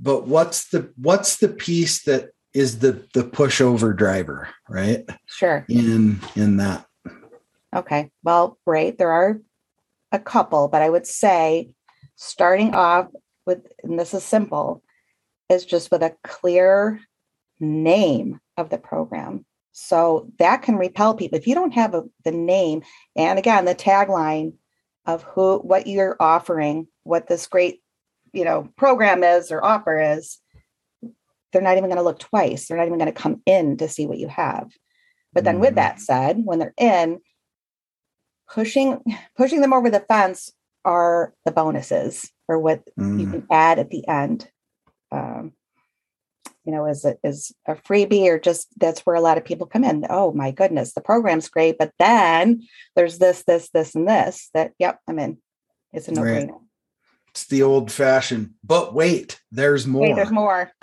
but 0.00 0.26
what's 0.26 0.68
the 0.68 0.92
what's 0.96 1.38
the 1.38 1.48
piece 1.48 2.04
that 2.04 2.30
is 2.54 2.78
the 2.78 3.04
the 3.14 3.22
pushover 3.22 3.96
driver 3.96 4.48
right? 4.68 5.04
Sure. 5.26 5.64
In 5.68 6.20
in 6.36 6.58
that. 6.58 6.86
Okay 7.74 8.10
well 8.22 8.58
great. 8.66 8.98
There 8.98 9.12
are 9.12 9.40
a 10.10 10.18
couple 10.18 10.68
but 10.68 10.80
i 10.80 10.88
would 10.88 11.06
say 11.06 11.68
starting 12.16 12.74
off 12.74 13.08
with 13.44 13.66
and 13.82 13.98
this 13.98 14.14
is 14.14 14.24
simple 14.24 14.82
is 15.50 15.66
just 15.66 15.90
with 15.90 16.02
a 16.02 16.16
clear 16.24 17.00
name 17.60 18.40
of 18.56 18.70
the 18.70 18.78
program. 18.78 19.44
So 19.72 20.30
that 20.38 20.62
can 20.62 20.76
repel 20.76 21.14
people. 21.14 21.38
If 21.38 21.46
you 21.46 21.54
don't 21.54 21.72
have 21.72 21.94
a, 21.94 22.04
the 22.24 22.32
name 22.32 22.82
and 23.16 23.38
again 23.38 23.64
the 23.64 23.74
tagline 23.74 24.54
of 25.08 25.24
who 25.24 25.58
what 25.58 25.88
you're 25.88 26.16
offering 26.20 26.86
what 27.02 27.26
this 27.26 27.48
great 27.48 27.80
you 28.32 28.44
know 28.44 28.68
program 28.76 29.24
is 29.24 29.50
or 29.50 29.64
offer 29.64 30.00
is 30.00 30.38
they're 31.52 31.62
not 31.62 31.76
even 31.76 31.88
going 31.88 31.96
to 31.96 32.02
look 32.02 32.20
twice 32.20 32.68
they're 32.68 32.76
not 32.76 32.86
even 32.86 32.98
going 32.98 33.12
to 33.12 33.20
come 33.20 33.42
in 33.46 33.76
to 33.76 33.88
see 33.88 34.06
what 34.06 34.18
you 34.18 34.28
have 34.28 34.70
but 35.32 35.42
then 35.42 35.54
mm-hmm. 35.54 35.62
with 35.62 35.74
that 35.74 35.98
said 35.98 36.38
when 36.44 36.60
they're 36.60 36.74
in 36.78 37.18
pushing 38.48 39.02
pushing 39.36 39.60
them 39.60 39.72
over 39.72 39.90
the 39.90 40.00
fence 40.00 40.52
are 40.84 41.34
the 41.44 41.50
bonuses 41.50 42.30
or 42.48 42.58
what 42.58 42.82
you 42.96 43.04
Mm, 43.04 43.30
can 43.30 43.46
add 43.50 43.78
at 43.78 43.90
the 43.90 44.08
end. 44.08 44.50
Um, 45.12 45.52
you 46.68 46.74
know, 46.74 46.84
is 46.84 47.02
it 47.06 47.18
is 47.24 47.50
a 47.66 47.74
freebie 47.74 48.26
or 48.26 48.38
just 48.38 48.68
that's 48.76 49.00
where 49.06 49.16
a 49.16 49.22
lot 49.22 49.38
of 49.38 49.44
people 49.46 49.66
come 49.66 49.84
in. 49.84 50.04
Oh 50.10 50.32
my 50.34 50.50
goodness, 50.50 50.92
the 50.92 51.00
program's 51.00 51.48
great, 51.48 51.78
but 51.78 51.92
then 51.98 52.62
there's 52.94 53.16
this, 53.16 53.42
this, 53.44 53.70
this, 53.70 53.94
and 53.94 54.06
this 54.06 54.50
that 54.52 54.72
yep, 54.78 54.98
I'm 55.08 55.18
in. 55.18 55.38
It's 55.94 56.08
a 56.08 56.12
no 56.12 56.22
Right. 56.22 56.50
it's 57.30 57.46
the 57.46 57.62
old 57.62 57.90
fashioned, 57.90 58.50
but 58.62 58.92
wait, 58.92 59.40
there's 59.50 59.86
more. 59.86 60.02
Wait, 60.02 60.16
there's 60.16 60.30
more. 60.30 60.70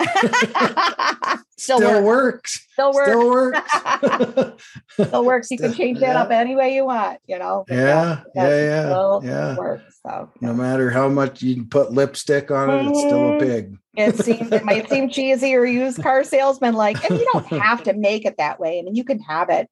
Still, 1.66 1.78
Still 1.78 2.04
works. 2.04 2.04
works. 2.04 2.60
Still 2.72 2.92
works. 2.94 3.72
Still 3.72 4.28
works. 4.36 4.62
Still 5.08 5.24
works. 5.24 5.50
You 5.50 5.58
can 5.58 5.72
change 5.74 5.98
that 5.98 6.14
up 6.14 6.30
any 6.30 6.54
way 6.54 6.76
you 6.76 6.84
want, 6.84 7.18
you 7.26 7.40
know. 7.40 7.64
Yeah, 7.68 8.22
yeah, 8.36 8.48
yeah, 8.48 8.82
still 8.84 9.20
yeah. 9.24 9.56
Works. 9.56 9.98
So 10.06 10.30
No 10.40 10.54
matter 10.54 10.90
how 10.90 11.08
much 11.08 11.42
you 11.42 11.64
put 11.64 11.90
lipstick 11.90 12.52
on 12.52 12.70
it, 12.70 12.86
it's 12.86 13.00
still 13.00 13.30
a 13.30 13.32
Mhm. 13.32 13.38
pig. 13.40 13.76
it 13.96 14.16
seems 14.24 14.52
it 14.52 14.64
might 14.64 14.88
seem 14.88 15.08
cheesy 15.10 15.56
or 15.56 15.64
used 15.64 16.00
car 16.00 16.22
salesman 16.22 16.74
like 16.74 17.02
and 17.04 17.18
you 17.18 17.26
don't 17.32 17.46
have 17.46 17.82
to 17.82 17.94
make 17.94 18.24
it 18.26 18.36
that 18.38 18.60
way 18.60 18.78
i 18.78 18.82
mean 18.82 18.94
you 18.94 19.02
can 19.04 19.18
have 19.18 19.48
it 19.50 19.68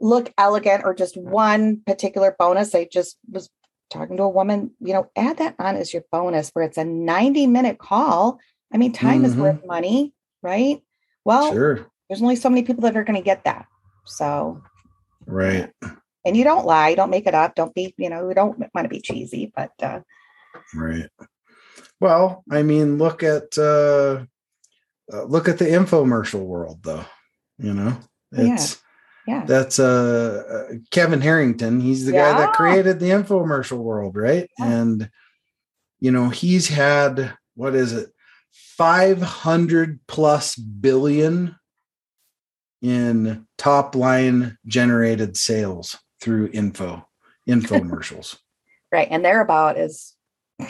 look 0.00 0.32
elegant 0.38 0.82
or 0.84 0.94
just 0.94 1.14
one 1.16 1.80
particular 1.86 2.34
bonus 2.38 2.74
i 2.74 2.88
just 2.90 3.18
was 3.30 3.50
talking 3.90 4.16
to 4.16 4.22
a 4.22 4.28
woman 4.28 4.70
you 4.80 4.92
know 4.94 5.10
add 5.14 5.36
that 5.36 5.54
on 5.58 5.76
as 5.76 5.92
your 5.92 6.02
bonus 6.10 6.48
where 6.54 6.64
it's 6.64 6.78
a 6.78 6.84
90 6.84 7.46
minute 7.46 7.78
call 7.78 8.38
i 8.72 8.78
mean 8.78 8.92
time 8.92 9.24
is 9.26 9.34
Mhm. 9.36 9.40
worth 9.40 9.66
money 9.66 10.12
right 10.42 10.80
well 11.24 11.52
Sure. 11.52 11.86
there's 12.08 12.22
only 12.22 12.36
so 12.36 12.48
many 12.50 12.62
people 12.62 12.82
that 12.82 12.96
are 12.96 13.04
going 13.04 13.18
to 13.18 13.24
get 13.24 13.44
that 13.44 13.66
so 14.04 14.62
Right. 15.26 15.70
and 16.24 16.36
you 16.36 16.44
don't 16.44 16.66
lie 16.66 16.94
don't 16.94 17.10
make 17.10 17.26
it 17.26 17.34
up 17.34 17.54
don't 17.54 17.74
be 17.74 17.94
you 17.98 18.10
know 18.10 18.26
we 18.26 18.34
don't 18.34 18.58
want 18.74 18.84
to 18.84 18.88
be 18.88 19.00
cheesy 19.00 19.52
but 19.54 19.70
uh 19.82 20.00
Right. 20.74 21.08
Well, 22.00 22.42
I 22.50 22.62
mean, 22.62 22.98
look 22.98 23.22
at 23.22 23.56
uh, 23.56 24.24
uh 25.12 25.22
look 25.24 25.48
at 25.48 25.58
the 25.58 25.66
infomercial 25.66 26.40
world 26.44 26.82
though. 26.82 27.04
You 27.58 27.74
know, 27.74 27.98
it's 28.32 28.80
yeah 29.28 29.44
that's 29.46 29.78
uh, 29.78 30.66
uh 30.70 30.74
Kevin 30.90 31.20
Harrington. 31.20 31.80
He's 31.80 32.04
the 32.06 32.12
guy 32.12 32.32
that 32.36 32.54
created 32.54 32.98
the 32.98 33.10
infomercial 33.10 33.78
world, 33.78 34.16
right? 34.16 34.50
Yeah. 34.58 34.66
And 34.66 35.10
you 36.00 36.10
know, 36.10 36.30
he's 36.30 36.68
had 36.68 37.34
what 37.54 37.74
is 37.74 37.92
it? 37.92 38.10
500 38.80 40.00
plus 40.08 40.56
billion 40.56 41.54
in 42.80 43.46
top 43.58 43.94
line 43.94 44.56
generated 44.64 45.36
sales 45.36 45.98
through 46.18 46.48
info 46.54 47.06
infomercials. 47.46 48.38
right 48.92 49.08
and 49.10 49.22
thereabout 49.22 49.76
is 49.76 50.14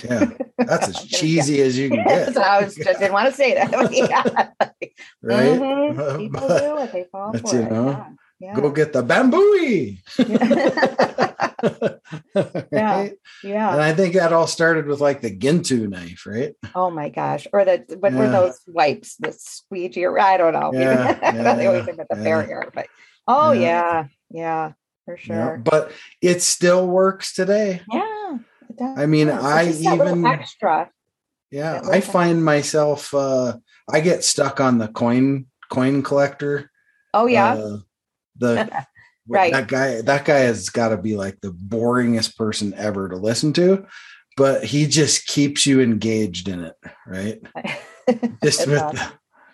Yeah, 0.03 0.33
that's 0.59 0.89
as 0.89 1.05
cheesy 1.07 1.63
as 1.63 1.79
you 1.79 1.89
can 1.89 2.05
get, 2.05 2.35
so 2.35 2.41
I 2.43 2.65
was 2.65 2.75
just 2.75 2.99
didn't 2.99 3.13
want 3.13 3.29
to 3.29 3.33
say 3.33 3.55
that. 3.55 3.71
yeah. 3.93 4.69
right? 5.23 5.61
Mhm. 5.61 6.19
People 6.19 6.49
But 6.49 6.59
do 6.59 6.79
it. 6.83 6.93
They 6.93 7.05
fall 7.13 7.33
for 7.33 7.55
you 7.57 7.63
it. 7.63 7.71
know, 7.71 7.91
yeah. 7.91 8.09
Go 8.55 8.71
get 8.71 8.93
the 8.93 9.03
bambooey. 9.03 9.99
Yeah. 11.63 12.97
right? 13.01 13.13
yeah. 13.45 13.73
And 13.73 13.83
I 13.83 13.93
think 13.93 14.15
that 14.15 14.33
all 14.33 14.47
started 14.47 14.87
with 14.87 15.01
like 15.01 15.21
the 15.21 15.35
Ginsu 15.37 15.89
knife, 15.89 16.25
right? 16.27 16.55
Oh 16.75 16.91
my 16.91 17.09
gosh. 17.11 17.47
Or 17.53 17.65
the 17.65 17.85
what 17.99 18.13
were 18.15 18.31
those 18.31 18.59
wipes? 18.67 19.17
The 19.17 19.33
squeegee 19.33 20.05
or 20.05 20.19
I 20.19 20.37
don't 20.39 20.53
know. 20.55 20.73
Yeah, 20.81 21.55
they 21.55 21.67
always 21.67 21.81
yeah, 21.81 21.85
think 21.85 21.95
about 21.99 22.09
the 22.09 22.17
yeah. 22.17 22.25
barrier, 22.25 22.71
but 22.75 22.87
oh 23.29 23.53
Yeah. 23.53 24.07
yeah. 24.31 24.39
Yeah. 24.41 24.73
For 25.05 25.17
sure. 25.19 25.61
But 25.63 25.93
it 26.23 26.41
still 26.43 26.87
works 26.87 27.35
today. 27.35 27.83
Yeah. 27.93 28.39
I 28.97 29.07
mean, 29.07 29.29
It's 29.29 29.45
I 29.45 29.67
just 29.67 29.83
that 29.85 29.99
little 29.99 30.13
even- 30.19 30.27
extra. 30.27 30.91
Yeah, 31.51 31.83
I 31.91 32.01
find 32.01 32.45
myself 32.45 33.13
uh 33.13 33.57
I 33.91 34.01
get 34.01 34.25
stuck 34.25 34.61
on 34.61 34.79
the 34.79 34.89
coin 34.89 35.47
coin 35.69 36.03
collector. 36.03 36.71
Oh 37.13 37.27
yeah. 37.27 37.55
Uh, 37.55 37.79
the 38.41 38.87
Right. 39.29 39.53
that 39.53 39.69
guy 39.69 40.01
that 40.01 40.25
guy 40.25 40.39
has 40.41 40.71
got 40.71 40.89
to 40.89 40.97
be 40.97 41.15
like 41.15 41.41
the 41.41 41.53
boringest 41.53 42.37
person 42.37 42.75
ever 42.75 43.09
to 43.09 43.17
listen 43.17 43.53
to, 43.53 43.87
but 44.37 44.65
he 44.65 44.87
just 44.87 45.27
keeps 45.29 45.67
you 45.67 45.81
engaged 45.81 46.49
in 46.49 46.65
it, 46.65 46.75
right? 47.07 47.39
Just 48.43 48.67
with 48.67 48.83
awesome. 48.83 48.97
the, 48.97 49.13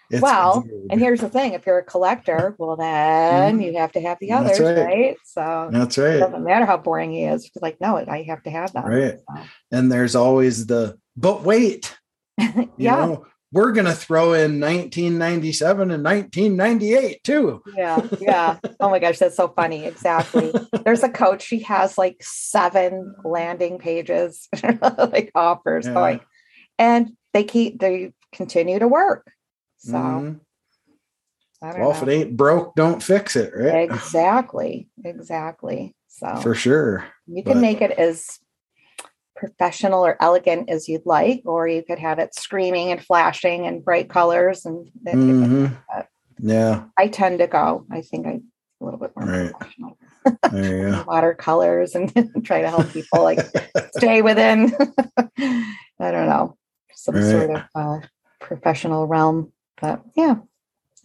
it's 0.08 0.22
Well, 0.22 0.64
weird. 0.66 0.86
and 0.92 1.00
here's 1.00 1.20
the 1.20 1.28
thing: 1.28 1.52
if 1.52 1.66
you're 1.66 1.78
a 1.78 1.84
collector, 1.84 2.54
well, 2.58 2.76
then 2.76 3.58
Mhm. 3.58 3.64
you 3.64 3.78
have 3.78 3.92
to 3.92 4.00
have 4.00 4.18
the 4.18 4.32
others, 4.32 4.60
right. 4.60 4.78
right? 4.78 5.16
So 5.24 5.68
that's 5.70 5.98
right 5.98 6.14
it 6.14 6.20
doesn't 6.20 6.44
matter 6.44 6.64
how 6.64 6.78
boring 6.78 7.12
he 7.12 7.24
is. 7.24 7.44
It's 7.44 7.56
like, 7.60 7.78
no, 7.80 7.98
I 7.98 8.22
have 8.22 8.42
to 8.44 8.50
have 8.50 8.72
that 8.72 8.86
Right. 8.86 9.18
So, 9.28 9.42
And 9.72 9.92
there's 9.92 10.14
always 10.16 10.66
the 10.66 10.96
but 11.16 11.42
wait, 11.42 11.94
you 12.38 12.66
yeah, 12.78 13.04
know, 13.04 13.26
we're 13.56 13.72
gonna 13.72 13.94
throw 13.94 14.34
in 14.34 14.60
1997 14.60 15.90
and 15.90 16.04
1998 16.04 17.24
too. 17.24 17.62
yeah, 17.74 18.06
yeah. 18.20 18.58
Oh 18.78 18.90
my 18.90 18.98
gosh, 18.98 19.18
that's 19.18 19.34
so 19.36 19.48
funny. 19.48 19.84
Exactly. 19.86 20.52
There's 20.84 21.02
a 21.02 21.08
coach. 21.08 21.42
She 21.42 21.60
has 21.60 21.98
like 21.98 22.18
seven 22.22 23.14
landing 23.24 23.78
pages, 23.78 24.48
like 24.98 25.32
offers 25.34 25.86
Yeah. 25.86 25.94
going, 25.94 26.20
and 26.78 27.10
they 27.32 27.44
keep 27.44 27.80
they 27.80 28.12
continue 28.32 28.78
to 28.78 28.88
work. 28.88 29.30
So 29.78 29.92
Mhm. 29.94 30.40
Don't 31.62 31.80
Well, 31.80 31.90
if 31.92 32.02
it 32.02 32.08
ain't 32.10 32.36
broke, 32.36 32.74
don't 32.76 33.02
fix 33.02 33.34
it, 33.34 33.52
right? 33.56 33.90
exactly, 33.90 34.88
exactly. 35.02 35.94
So 36.08 36.36
For 36.36 36.54
sure. 36.54 37.06
You 37.26 37.42
can 37.42 37.54
But- 37.54 37.60
make 37.60 37.80
it 37.80 37.92
as 37.92 38.38
professional 39.36 40.04
or 40.04 40.16
elegant 40.20 40.68
as 40.70 40.88
you'd 40.88 41.06
like, 41.06 41.42
or 41.44 41.68
you 41.68 41.82
could 41.82 41.98
have 41.98 42.18
it 42.18 42.34
screaming 42.34 42.90
and 42.90 43.04
flashing 43.04 43.66
and 43.66 43.84
bright 43.84 44.08
colors. 44.08 44.64
And 44.66 44.90
Mhm. 45.04 45.76
Yeah, 46.38 46.84
I 46.98 47.08
tend 47.08 47.38
to 47.38 47.46
go. 47.46 47.86
I 47.90 48.00
think 48.02 48.26
I'm 48.26 48.44
a 48.80 48.84
little 48.84 49.00
bit 49.00 49.12
more 49.16 49.26
Right. 49.28 49.52
professional. 49.52 49.98
there 50.50 50.88
you. 50.88 51.04
Watercolors 51.06 51.94
and 51.94 52.12
try 52.44 52.60
to 52.62 52.68
help 52.68 52.92
people 52.92 53.22
like 53.22 53.38
stay 53.96 54.22
within. 54.22 54.72
I 55.38 56.10
don't 56.10 56.28
know 56.28 56.56
some 56.94 57.14
Right. 57.16 57.24
sort 57.24 57.50
of 57.50 57.62
uh, 57.74 57.98
professional 58.40 59.06
realm, 59.06 59.52
but 59.80 60.02
yeah. 60.16 60.36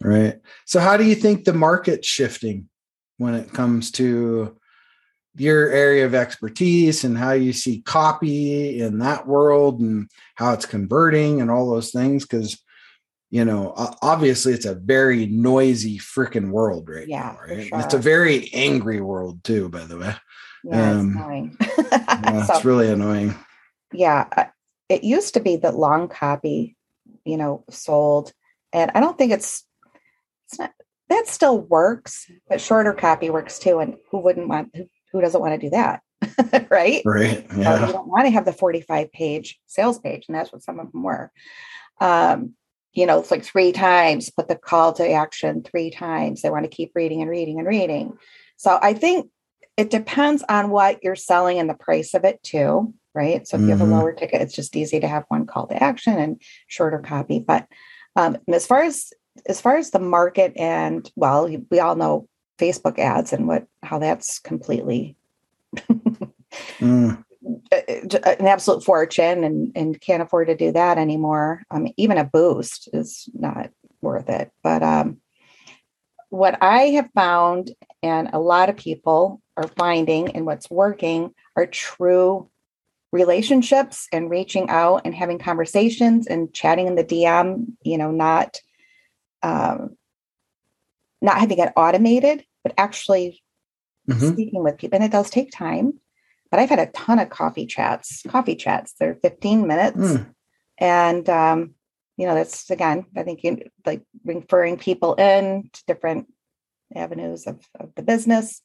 Right. 0.00 0.40
So, 0.66 0.80
how 0.80 0.96
do 0.96 1.04
you 1.04 1.14
think 1.14 1.44
the 1.44 1.52
market's 1.52 2.08
shifting 2.08 2.68
when 3.18 3.34
it 3.34 3.52
comes 3.52 3.90
to 3.92 4.56
your 5.36 5.68
area 5.70 6.04
of 6.06 6.14
expertise 6.14 7.04
and 7.04 7.16
how 7.16 7.32
you 7.32 7.52
see 7.52 7.80
copy 7.80 8.80
in 8.80 8.98
that 8.98 9.26
world 9.26 9.80
and 9.80 10.10
how 10.36 10.52
it's 10.52 10.66
converting 10.66 11.40
and 11.40 11.50
all 11.50 11.70
those 11.70 11.90
things? 11.90 12.24
Because, 12.24 12.62
you 13.30 13.44
know, 13.44 13.72
obviously 14.02 14.52
it's 14.52 14.66
a 14.66 14.74
very 14.74 15.26
noisy 15.26 15.98
freaking 15.98 16.50
world 16.50 16.88
right 16.88 17.08
Yeah, 17.08 17.34
now, 17.34 17.38
right? 17.54 17.66
sure. 17.68 17.80
It's 17.80 17.94
a 17.94 17.98
very 17.98 18.52
angry 18.52 19.00
world, 19.00 19.42
too, 19.44 19.68
by 19.68 19.84
the 19.84 19.98
way. 19.98 20.14
Yeah, 20.64 20.90
Um, 20.92 21.08
it's 21.08 21.16
annoying. 21.16 21.56
Yeah, 22.24 22.44
So- 22.46 22.54
it's 22.54 22.64
really 22.64 22.88
annoying. 22.90 23.34
yeah 23.92 24.26
uh, 24.36 24.44
it 24.88 25.04
used 25.04 25.34
to 25.34 25.40
be 25.40 25.56
that 25.56 25.74
long 25.74 26.08
copy 26.08 26.76
you 27.24 27.36
know 27.36 27.62
sold 27.70 28.32
and 28.72 28.90
i 28.94 29.00
don't 29.00 29.18
think 29.18 29.32
it's 29.32 29.66
it's 30.46 30.58
not 30.58 30.72
that 31.10 31.26
still 31.26 31.58
works 31.60 32.30
but 32.48 32.60
shorter 32.60 32.92
copy 32.94 33.28
works 33.30 33.58
too 33.58 33.80
and 33.80 33.96
who 34.10 34.18
wouldn't 34.18 34.48
want 34.48 34.70
who, 34.74 34.84
who 35.12 35.20
doesn't 35.20 35.40
want 35.40 35.58
to 35.60 35.66
do 35.66 35.70
that 35.70 36.00
right 36.70 37.02
Right. 37.04 37.46
Yeah. 37.56 37.86
you 37.86 37.92
don't 37.92 38.08
want 38.08 38.24
to 38.26 38.30
have 38.30 38.44
the 38.44 38.52
45 38.52 39.12
page 39.12 39.58
sales 39.66 39.98
page 39.98 40.24
and 40.28 40.36
that's 40.36 40.52
what 40.52 40.62
some 40.62 40.78
of 40.80 40.90
them 40.92 41.02
were 41.02 41.30
um 42.00 42.54
you 42.92 43.06
know 43.06 43.18
it's 43.20 43.30
like 43.30 43.44
three 43.44 43.72
times 43.72 44.30
put 44.30 44.48
the 44.48 44.56
call 44.56 44.92
to 44.94 45.10
action 45.10 45.62
three 45.62 45.90
times 45.90 46.42
they 46.42 46.50
want 46.50 46.64
to 46.64 46.74
keep 46.76 46.92
reading 46.94 47.20
and 47.22 47.30
reading 47.30 47.58
and 47.58 47.68
reading 47.68 48.16
so 48.56 48.78
i 48.82 48.92
think 48.94 49.30
it 49.76 49.90
depends 49.90 50.44
on 50.48 50.70
what 50.70 51.02
you're 51.02 51.16
selling 51.16 51.58
and 51.58 51.68
the 51.68 51.74
price 51.74 52.14
of 52.14 52.24
it 52.24 52.42
too 52.42 52.92
right 53.14 53.46
so 53.48 53.56
if 53.56 53.62
you 53.62 53.70
have 53.70 53.80
a 53.80 53.84
Mhm. 53.84 53.90
lower 53.92 54.12
ticket 54.12 54.40
it's 54.42 54.54
just 54.54 54.76
easy 54.76 55.00
to 55.00 55.08
have 55.08 55.24
one 55.28 55.46
call 55.46 55.66
to 55.66 55.82
action 55.82 56.18
and 56.18 56.40
shorter 56.66 56.98
copy 57.00 57.38
but 57.40 57.66
um, 58.16 58.36
as 58.48 58.66
far 58.66 58.82
as 58.82 59.12
as 59.46 59.60
far 59.62 59.76
as 59.76 59.90
the 59.90 59.98
market 59.98 60.52
and 60.56 61.10
well 61.16 61.48
we 61.70 61.80
all 61.80 61.96
know 61.96 62.28
facebook 62.58 62.98
ads 62.98 63.32
and 63.32 63.46
what 63.46 63.66
how 63.82 63.98
that's 63.98 64.38
completely 64.38 65.16
Mm, 66.80 67.24
an 67.72 68.46
absolute 68.46 68.84
fortune 68.84 69.44
and 69.44 69.72
and 69.74 70.00
can't 70.00 70.22
afford 70.22 70.48
to 70.48 70.56
do 70.56 70.72
that 70.72 70.98
anymore. 70.98 71.62
Um, 71.70 71.88
even 71.96 72.18
a 72.18 72.24
boost 72.24 72.88
is 72.92 73.28
not 73.34 73.70
worth 74.00 74.28
it. 74.28 74.50
But 74.62 74.82
um, 74.82 75.18
what 76.30 76.58
I 76.62 76.90
have 76.90 77.10
found, 77.14 77.70
and 78.02 78.30
a 78.32 78.38
lot 78.38 78.68
of 78.68 78.76
people 78.76 79.40
are 79.56 79.68
finding, 79.68 80.34
and 80.34 80.46
what's 80.46 80.70
working, 80.70 81.34
are 81.56 81.66
true 81.66 82.48
relationships 83.12 84.08
and 84.12 84.30
reaching 84.30 84.70
out 84.70 85.02
and 85.04 85.14
having 85.14 85.38
conversations 85.38 86.26
and 86.26 86.52
chatting 86.52 86.86
in 86.86 86.94
the 86.94 87.04
DM. 87.04 87.66
You 87.82 87.98
know, 87.98 88.10
not 88.10 88.58
um, 89.42 89.96
not 91.22 91.38
having 91.38 91.58
it 91.58 91.72
automated, 91.76 92.44
but 92.62 92.74
actually 92.76 93.42
Mhm. 94.08 94.32
speaking 94.32 94.62
with 94.62 94.78
people, 94.78 94.96
and 94.96 95.04
it 95.04 95.12
does 95.12 95.30
take 95.30 95.50
time. 95.52 96.00
But 96.50 96.60
I've 96.60 96.68
had 96.68 96.80
a 96.80 96.86
ton 96.86 97.18
of 97.18 97.30
coffee 97.30 97.66
chats. 97.66 98.22
Coffee 98.28 98.56
chats. 98.56 98.94
They're 98.98 99.14
15 99.14 99.66
minutes, 99.66 99.96
Mm. 99.98 100.34
and 100.78 101.30
um, 101.30 101.74
you 102.16 102.26
know 102.26 102.34
that's 102.34 102.68
again, 102.70 103.06
I 103.16 103.22
think 103.22 103.42
you 103.42 103.58
like 103.86 104.02
referring 104.24 104.76
people 104.76 105.14
in 105.14 105.70
to 105.72 105.84
different 105.86 106.26
avenues 106.94 107.46
of, 107.46 107.66
of 107.80 107.94
the 107.94 108.02
business. 108.02 108.60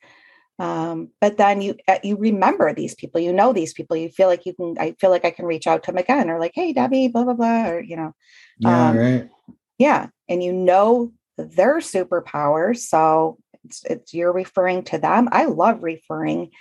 Um, 0.60 1.12
but 1.22 1.38
then 1.38 1.62
you 1.62 1.76
uh, 1.88 2.00
you 2.04 2.18
remember 2.18 2.74
these 2.74 2.96
people, 2.96 3.22
you 3.22 3.32
know 3.32 3.54
these 3.54 3.74
people, 3.74 3.96
you 3.96 4.10
feel 4.10 4.28
like 4.28 4.46
you 4.48 4.54
can. 4.56 4.76
I 4.80 4.96
feel 5.00 5.12
like 5.12 5.24
I 5.24 5.32
can 5.32 5.46
reach 5.46 5.68
out 5.68 5.84
to 5.84 5.92
them 5.92 6.00
again, 6.00 6.30
or 6.32 6.40
like, 6.40 6.54
hey, 6.56 6.74
Debbie, 6.74 7.10
blah 7.10 7.24
blah 7.26 7.36
blah, 7.36 7.68
or 7.68 7.80
you 7.80 7.96
know, 7.96 8.14
Yeah, 8.58 8.90
Um, 8.90 8.98
right. 8.98 9.30
yeah, 9.78 10.08
and 10.28 10.44
you 10.44 10.52
know 10.52 11.14
their 11.38 11.78
superpowers, 11.78 12.80
so 12.80 13.38
it's, 13.64 13.84
it's 13.86 14.14
you're 14.14 14.34
referring 14.34 14.84
to 14.86 14.98
them. 14.98 15.30
I 15.32 15.46
love 15.46 15.84
referring 15.84 16.52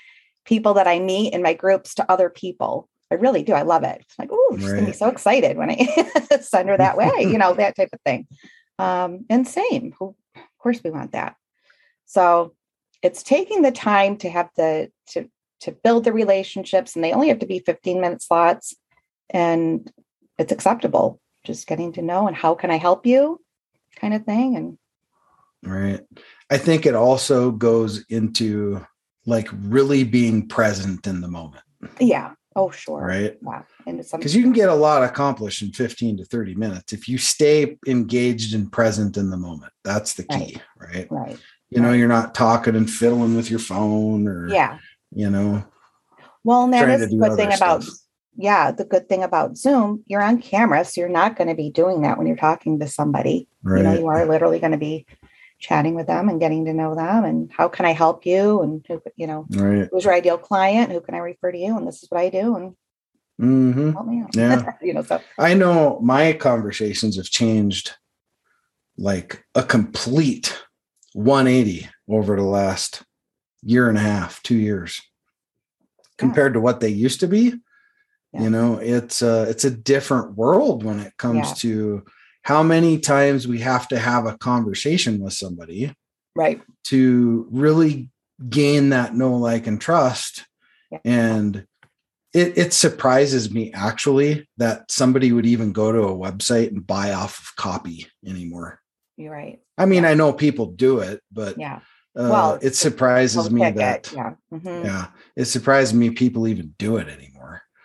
people 0.45 0.75
that 0.75 0.87
I 0.87 0.99
meet 0.99 1.33
in 1.33 1.43
my 1.43 1.55
groups 1.55 1.95
to 1.95 2.11
other 2.11 2.31
people. 2.31 2.89
I 3.11 3.17
really 3.17 3.43
do. 3.43 3.53
I 3.53 3.63
love 3.63 3.85
it. 3.85 3.99
It's 4.01 4.19
like, 4.19 4.31
oh, 4.33 4.57
she's 4.59 4.73
gonna 4.73 4.87
be 4.87 4.93
so 4.93 5.09
excited 5.09 5.57
when 5.57 5.71
I 5.71 6.11
send 6.41 6.69
her 6.69 6.77
that 6.77 6.97
way, 6.97 7.13
you 7.21 7.39
know, 7.39 7.55
that 7.55 7.77
type 7.77 7.91
of 7.93 8.01
thing. 8.03 8.27
Um, 8.79 9.25
and 9.31 9.47
same, 9.47 9.95
of 10.01 10.15
course, 10.59 10.81
we 10.83 10.91
want 10.91 11.13
that. 11.13 11.37
So 12.05 12.55
it's 13.03 13.23
taking 13.23 13.63
the 13.63 13.73
time 13.73 14.17
to 14.19 14.31
have 14.31 14.51
the 14.57 14.91
to 15.09 15.31
to 15.61 15.73
build 15.73 16.05
the 16.05 16.13
relationships, 16.13 16.95
and 16.95 17.05
they 17.05 17.13
only 17.13 17.29
have 17.29 17.39
to 17.39 17.47
be 17.47 17.61
15 17.61 18.01
minute 18.01 18.23
slots, 18.23 18.75
and 19.31 19.91
it's 20.39 20.53
acceptable. 20.53 21.21
Just 21.45 21.67
getting 21.67 21.93
to 21.93 22.03
know 22.03 22.27
and 22.27 22.37
how 22.37 22.55
can 22.55 22.71
I 22.71 22.77
help 22.77 23.07
you, 23.07 23.41
kind 23.97 24.15
of 24.15 24.25
thing. 24.25 24.57
And 24.57 24.79
Right. 25.63 26.01
I 26.51 26.59
think 26.59 26.87
it 26.87 26.95
also 26.95 27.51
goes 27.51 28.05
into 28.09 28.87
like 29.25 29.49
really 29.53 30.05
being 30.05 30.47
present 30.47 31.07
in 31.09 31.21
the 31.21 31.27
moment, 31.29 31.65
yeah, 31.99 32.35
oh 32.55 32.71
sure, 32.71 33.01
right? 33.01 33.37
yeah, 33.45 33.63
and 33.87 34.05
Because 34.13 34.37
you 34.37 34.43
can 34.43 34.53
get 34.53 34.69
a 34.69 34.75
lot 34.75 35.03
accomplished 35.03 35.63
in 35.63 35.73
15 35.73 36.19
to 36.19 36.25
30 36.25 36.55
minutes 36.55 36.93
if 36.93 37.09
you 37.09 37.19
stay 37.19 37.77
engaged 37.89 38.55
and 38.55 38.71
present 38.71 39.17
in 39.17 39.31
the 39.31 39.37
moment. 39.37 39.73
That's 39.83 40.15
the 40.15 40.23
key, 40.25 40.61
right? 40.79 41.11
right, 41.11 41.39
You 41.71 41.81
know, 41.81 41.93
you're 41.93 42.07
not 42.07 42.37
talking 42.37 42.77
and 42.77 42.89
fiddling 42.89 43.35
with 43.35 43.51
your 43.51 43.59
phone 43.59 44.29
or, 44.29 44.49
yeah. 44.49 44.79
you 45.13 45.29
know, 45.29 45.65
Well, 46.45 46.65
and 46.65 46.73
that 46.73 46.89
is 46.89 47.11
the 47.11 47.17
good 47.17 47.35
thing 47.37 47.53
about 47.53 47.83
stuff. 47.83 47.99
Yeah, 48.37 48.71
the 48.71 48.85
good 48.85 49.09
thing 49.09 49.23
about 49.23 49.57
Zoom, 49.57 50.05
you're 50.07 50.23
on 50.23 50.41
camera, 50.41 50.85
so 50.85 51.01
you're 51.01 51.09
not 51.09 51.37
going 51.37 51.49
to 51.49 51.55
be 51.55 51.71
doing 51.71 52.03
that 52.03 52.19
when 52.19 52.27
you're 52.27 52.37
talking 52.37 52.79
to 52.81 52.89
somebody. 52.89 53.49
right? 53.63 53.79
You 53.79 53.85
know, 53.85 53.99
you 53.99 54.07
are 54.07 54.27
literally 54.27 54.59
going 54.59 54.73
to 54.73 54.79
be 54.79 55.07
chatting 55.59 55.95
with 55.95 56.07
them 56.07 56.29
and 56.29 56.41
getting 56.41 56.67
to 56.67 56.75
know 56.75 56.95
them 56.95 57.25
and 57.25 57.51
how 57.51 57.69
can 57.69 57.87
I 57.87 57.93
help 57.93 58.27
you 58.27 58.61
and 58.63 58.85
who, 58.87 59.03
you 59.17 59.27
know, 59.27 59.47
right. 59.51 59.89
who's 59.91 60.05
your 60.05 60.13
ideal 60.13 60.39
client? 60.39 60.93
Who 60.93 61.01
can 61.01 61.15
I 61.15 61.19
refer 61.19 61.51
to 61.51 61.59
you? 61.59 61.77
And 61.77 61.87
this 61.87 62.03
is 62.03 62.11
what 62.11 62.21
I 62.21 62.29
do 62.29 62.57
and 62.57 62.77
hmm 63.39 63.93
help 63.93 64.07
me 64.07 64.21
out. 64.21 64.35
Yeah. 64.35 64.73
you 64.83 64.95
know, 64.95 65.03
so 65.03 65.21
I 65.39 65.55
know 65.55 66.01
my 66.01 66.33
conversations 66.35 67.17
have 67.17 67.27
changed 67.27 67.95
like 68.99 69.45
a 69.55 69.63
complete 69.63 70.63
180 71.15 71.89
over 72.09 72.37
the 72.37 72.43
last 72.43 73.03
year 73.63 73.89
and 73.89 73.99
a 73.99 74.03
half, 74.03 74.43
two 74.43 74.57
years 74.57 75.01
compared 76.19 76.55
to 76.55 76.61
what 76.61 76.81
they 76.81 76.89
used 76.89 77.21
to 77.21 77.29
be. 77.29 77.55
Yeah. 78.37 78.43
You 78.43 78.51
know, 78.51 78.79
it's 78.79 79.23
a, 79.23 79.43
it's 79.49 79.65
a 79.65 79.71
different 79.71 80.37
world 80.37 80.85
when 80.85 81.01
it 81.01 81.17
comes 81.17 81.49
Yeah. 81.49 81.55
to 81.55 82.05
how 82.43 82.63
many 82.63 82.99
times 82.99 83.49
we 83.49 83.61
have 83.61 83.89
to 83.89 83.99
have 83.99 84.27
a 84.27 84.37
conversation 84.39 85.19
with 85.21 85.33
somebody 85.33 85.95
right. 86.37 86.61
to 86.85 87.49
really 87.51 88.11
gain 88.49 88.91
that 88.91 89.15
know, 89.15 89.37
like, 89.37 89.67
and 89.67 89.81
trust. 89.81 90.47
Yeah. 90.93 90.99
And 91.05 91.67
it, 92.33 92.59
it 92.59 92.73
surprises 92.73 93.51
me 93.53 93.73
actually 93.73 94.49
that 94.59 94.91
somebody 94.91 95.33
would 95.33 95.47
even 95.47 95.73
go 95.73 95.91
to 95.91 96.03
a 96.03 96.17
website 96.17 96.69
and 96.69 96.87
buy 96.87 97.13
off 97.13 97.39
of 97.39 97.57
copy 97.57 98.07
anymore. 98.27 98.81
You're 99.17 99.33
right. 99.33 99.59
I 99.79 99.87
mean. 99.87 100.05
I 100.05 100.15
know 100.15 100.33
people 100.33 100.67
do 100.67 100.99
it, 101.01 101.23
but 101.33 101.59
Yeah. 101.59 101.77
uh, 102.17 102.29
Well, 102.31 102.59
it 102.61 102.77
surprises 102.77 103.51
me 103.51 103.63
that, 103.71 104.09
it. 104.09 104.13
Yeah. 104.13 104.35
Mhm, 104.53 104.85
yeah, 104.85 105.07
it 105.35 105.47
surprises 105.47 105.95
me 105.95 106.11
people 106.11 106.47
even 106.47 106.75
do 106.79 106.99
it 106.99 107.09
anymore. 107.09 107.36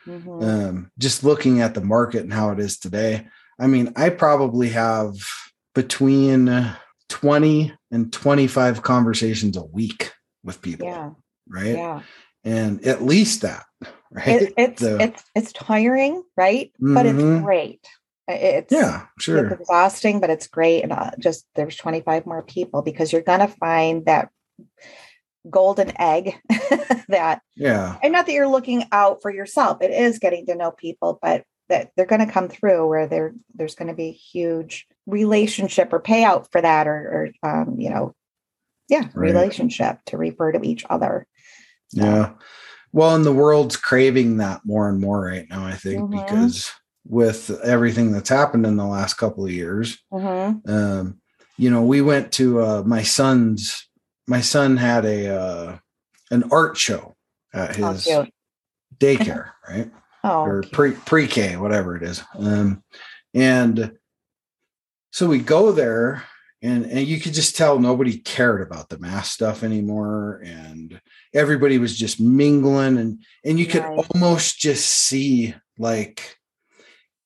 Mhm. 0.05 0.43
Um, 0.43 0.91
just 0.97 1.23
looking 1.23 1.61
at 1.61 1.73
the 1.73 1.81
market 1.81 2.21
and 2.23 2.33
how 2.33 2.51
it 2.51 2.59
is 2.59 2.77
today. 2.77 3.27
I 3.59 3.67
mean, 3.67 3.93
I 3.95 4.09
probably 4.09 4.69
have 4.69 5.15
between 5.75 6.73
20 7.09 7.73
and 7.91 8.11
25 8.11 8.81
conversations 8.81 9.57
a 9.57 9.63
week 9.63 10.11
with 10.43 10.61
people, 10.61 10.87
yeah. 10.87 11.11
right? 11.47 11.75
Yeah. 11.75 12.01
And 12.43 12.85
at 12.85 13.03
least 13.03 13.41
that, 13.41 13.65
right? 14.11 14.41
It, 14.41 14.53
it's 14.57 14.81
it's 14.81 15.23
it's 15.35 15.53
tiring, 15.53 16.23
right? 16.35 16.71
But 16.79 17.05
it's 17.05 17.21
Mhm. 17.21 17.43
great. 17.43 17.85
It's 18.27 18.71
yeah, 18.71 19.07
It's 19.15 19.25
sure. 19.25 19.53
exhausting, 19.53 20.19
but 20.19 20.29
it's 20.29 20.47
great. 20.47 20.83
And 20.83 20.91
uh, 20.93 21.11
just 21.19 21.45
there's 21.55 21.75
25 21.75 22.25
more 22.25 22.41
people 22.41 22.81
because 22.81 23.11
you're 23.11 23.21
going 23.21 23.41
to 23.41 23.47
find 23.47 24.05
that 24.05 24.29
golden 25.49 25.91
egg 25.99 26.35
that, 27.09 27.41
Yeah, 27.55 27.97
and 28.03 28.13
not 28.13 28.25
that 28.25 28.33
you're 28.33 28.47
looking 28.47 28.85
out 28.91 29.21
for 29.21 29.31
yourself, 29.31 29.81
it 29.81 29.91
is 29.91 30.19
getting 30.19 30.45
to 30.47 30.55
know 30.55 30.71
people, 30.71 31.19
but 31.21 31.43
that 31.69 31.91
they're 31.95 32.05
going 32.05 32.25
to 32.25 32.31
come 32.31 32.49
through 32.49 32.87
where 32.87 33.07
there 33.07 33.33
there's 33.55 33.75
going 33.75 33.87
to 33.87 33.93
be 33.93 34.11
huge 34.11 34.85
relationship 35.07 35.93
or 35.93 35.99
payout 36.01 36.47
for 36.51 36.61
that 36.61 36.87
or, 36.87 37.31
or 37.43 37.49
um, 37.49 37.79
you 37.79 37.89
know, 37.89 38.13
yeah, 38.89 39.03
Right. 39.13 39.31
relationship 39.31 39.99
to 40.07 40.17
refer 40.17 40.51
to 40.51 40.61
each 40.63 40.85
other. 40.89 41.25
So, 41.89 42.03
yeah. 42.03 42.31
Well, 42.93 43.15
and 43.15 43.23
the 43.23 43.31
world's 43.31 43.77
craving 43.77 44.37
that 44.37 44.61
more 44.65 44.89
and 44.89 44.99
more 44.99 45.21
right 45.21 45.47
now, 45.49 45.65
I 45.65 45.73
think, 45.73 46.01
Mhm. 46.01 46.11
because 46.11 46.69
with 47.07 47.49
everything 47.63 48.11
that's 48.11 48.29
happened 48.29 48.65
in 48.65 48.75
the 48.75 48.85
last 48.85 49.13
couple 49.15 49.45
of 49.45 49.51
years, 49.51 49.97
mhm. 50.13 50.67
um, 50.69 51.19
you 51.57 51.71
know, 51.71 51.81
we 51.83 52.01
went 52.01 52.31
to 52.33 52.61
uh, 52.61 52.83
my 52.85 53.01
son's. 53.01 53.87
My 54.27 54.41
son 54.41 54.77
had 54.77 55.05
a 55.05 55.35
uh, 55.35 55.77
an 56.29 56.43
art 56.51 56.77
show 56.77 57.15
at 57.53 57.75
Oh, 57.77 57.93
his 57.93 58.05
cute. 58.05 58.33
daycare, 58.97 59.51
right? 59.67 59.91
Oh, 60.23 60.43
or 60.43 60.63
pre 60.71 60.91
pre 60.91 61.27
K, 61.27 61.57
whatever 61.57 61.95
it 61.95 62.03
is. 62.03 62.23
Um, 62.37 62.83
and 63.33 63.97
so 65.11 65.27
we 65.27 65.39
go 65.39 65.71
there, 65.71 66.23
and 66.61 66.85
and 66.85 67.07
you 67.07 67.19
could 67.19 67.33
just 67.33 67.55
tell 67.57 67.79
nobody 67.79 68.17
cared 68.19 68.61
about 68.61 68.89
the 68.89 68.99
mask 68.99 69.33
stuff 69.33 69.63
anymore, 69.63 70.41
and 70.45 71.01
everybody 71.33 71.77
was 71.77 71.97
just 71.97 72.19
mingling, 72.19 72.97
and 72.97 73.23
and 73.43 73.59
you 73.59 73.65
could 73.65 73.83
Right. 73.83 74.05
almost 74.13 74.59
just 74.59 74.87
see 74.87 75.55
like 75.77 76.37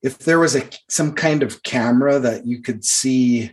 if 0.01 0.19
there 0.19 0.39
was 0.39 0.55
a 0.55 0.63
some 0.89 1.13
kind 1.13 1.43
of 1.43 1.62
camera 1.63 2.19
that 2.19 2.45
you 2.45 2.62
could 2.62 2.86
see 2.86 3.51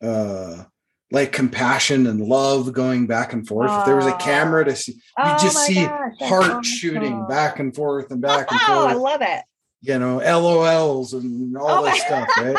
uh 0.00 0.64
like 1.12 1.32
compassion 1.32 2.06
and 2.06 2.20
love 2.20 2.72
going 2.72 3.06
back 3.06 3.32
and 3.32 3.46
forth 3.46 3.70
if 3.70 3.84
there 3.84 3.96
was 3.96 4.06
a 4.06 4.14
camera 4.16 4.64
to 4.64 4.76
see 4.76 4.92
you 4.92 5.00
Oh 5.18 5.36
just 5.40 5.58
see 5.66 5.84
gosh, 5.84 6.12
heart 6.20 6.64
shooting 6.64 7.26
back 7.26 7.58
and 7.58 7.74
forth 7.74 8.10
and 8.12 8.20
back 8.20 8.50
and 8.50 8.60
forth. 8.60 8.78
Oh, 8.78 8.86
I 8.86 8.92
love 8.94 9.20
it. 9.22 9.42
you 9.82 9.98
know 9.98 10.18
lols 10.18 11.12
and 11.14 11.56
all 11.56 11.84
Oh 11.84 11.84
this 11.84 12.00
stuff 12.02 12.28
right 12.38 12.56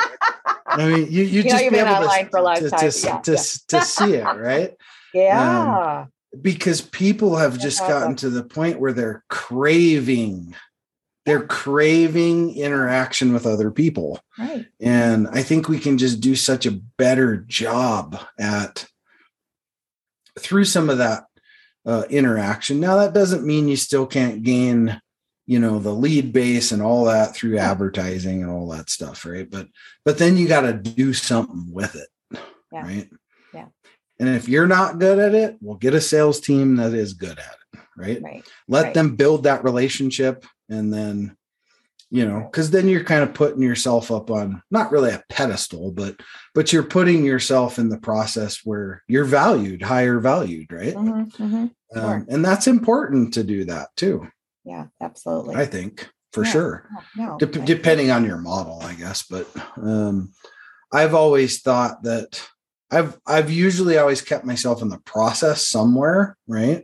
i 0.68 0.88
mean 0.88 1.08
you, 1.12 1.24
you, 1.24 1.24
You 1.24 1.44
just 1.44 1.70
be 1.70 1.78
able 1.78 2.08
to, 2.08 2.28
for 2.30 2.40
a 2.40 2.42
long 2.44 2.56
to, 2.58 2.70
time. 2.70 2.80
to, 2.92 3.00
Yeah, 3.00 3.18
to, 3.20 3.32
yeah. 3.32 3.38
to 3.70 3.82
see 3.82 4.14
it 4.16 4.24
right 4.38 4.70
um, 4.70 4.76
Yeah. 5.14 6.06
because 6.42 6.82
people 6.82 7.36
have 7.38 7.54
That's 7.54 7.64
just 7.64 7.82
awesome. 7.82 7.94
gotten 7.94 8.16
to 8.18 8.30
the 8.30 8.44
point 8.44 8.80
where 8.80 8.94
they're 8.94 9.24
craving 9.30 10.56
they're 11.26 11.46
craving 11.46 12.56
interaction 12.56 13.34
with 13.34 13.46
other 13.46 13.72
people 13.72 14.20
right. 14.40 14.66
and 14.80 15.28
i 15.30 15.42
think 15.44 15.68
we 15.68 15.80
can 15.80 15.98
just 15.98 16.20
do 16.20 16.36
such 16.36 16.66
a 16.66 16.80
better 16.98 17.38
job 17.38 18.18
at 18.40 18.86
through 20.40 20.66
some 20.66 20.90
of 20.90 20.98
that 20.98 21.26
uh, 21.86 22.04
interaction 22.10 22.80
now 22.80 22.98
that 22.98 23.14
doesn't 23.14 23.46
mean 23.46 23.68
you 23.68 23.76
still 23.76 24.06
can't 24.06 24.44
gain 24.44 25.00
you 25.48 25.60
know 25.60 25.80
the 25.80 25.94
lead 25.94 26.32
base 26.32 26.72
and 26.72 26.82
all 26.82 27.06
that 27.06 27.36
through 27.36 27.56
Yeah. 27.56 27.72
advertising 27.72 28.42
and 28.44 28.52
all 28.52 28.70
that 28.70 28.90
stuff 28.90 29.26
right 29.26 29.50
but 29.50 29.68
but 30.06 30.18
then 30.18 30.38
you 30.38 30.48
got 30.48 30.62
to 30.62 30.74
do 30.74 31.14
something 31.14 31.72
with 31.72 31.96
it 31.96 32.08
Yeah. 32.72 32.82
right 32.82 33.10
Yeah. 33.54 33.66
and 34.20 34.30
if 34.30 34.48
you're 34.48 34.68
not 34.68 35.00
good 35.00 35.18
at 35.20 35.34
it 35.34 35.58
we'll 35.60 35.78
get 35.78 35.96
a 35.96 36.02
sales 36.02 36.40
team 36.40 36.76
that 36.76 36.94
is 36.94 37.14
good 37.14 37.40
at 37.40 37.54
it 37.54 37.61
right 38.02 38.22
Right. 38.24 38.44
let 38.68 38.84
Right. 38.86 38.94
them 38.94 39.16
build 39.16 39.44
that 39.44 39.64
relationship 39.64 40.46
and 40.70 40.94
then 40.94 41.38
you 42.10 42.26
know 42.26 42.42
because 42.42 42.72
then 42.72 42.88
you're 42.88 43.04
kind 43.04 43.24
of 43.24 43.34
putting 43.34 43.62
yourself 43.62 44.12
up 44.12 44.30
on 44.32 44.62
not 44.72 44.92
really 44.92 45.12
a 45.12 45.24
pedestal 45.30 45.92
but 45.92 46.20
but 46.56 46.74
you're 46.74 46.84
putting 46.84 47.24
yourself 47.24 47.78
in 47.80 47.90
the 47.90 47.98
process 48.00 48.62
where 48.66 49.04
you're 49.08 49.24
valued 49.26 49.82
higher 49.82 50.20
valued 50.20 50.72
right 50.72 50.96
Mhm, 50.96 51.32
mhm. 51.38 51.72
Sure. 51.94 52.16
um, 52.16 52.26
and 52.30 52.44
that's 52.44 52.68
important 52.68 53.34
to 53.36 53.44
do 53.44 53.66
that 53.66 53.90
too 53.96 54.28
Yeah, 54.66 54.88
absolutely. 55.00 55.56
i 55.56 55.66
think 55.66 56.10
for 56.34 56.44
Yeah. 56.44 56.52
sure 56.52 56.90
No, 57.16 57.38
I- 57.42 57.46
depending 57.46 58.10
on 58.12 58.26
your 58.26 58.38
model 58.38 58.80
i 58.84 58.94
guess 58.94 59.24
but 59.30 59.48
um 59.78 60.34
i've 60.92 61.14
always 61.14 61.62
thought 61.62 62.04
that 62.04 62.42
I've 62.94 63.18
I've 63.26 63.50
usually 63.50 63.98
always 63.98 64.22
kept 64.22 64.44
myself 64.44 64.82
in 64.82 64.90
the 64.90 65.00
process 65.06 65.66
somewhere, 65.66 66.36
right? 66.46 66.84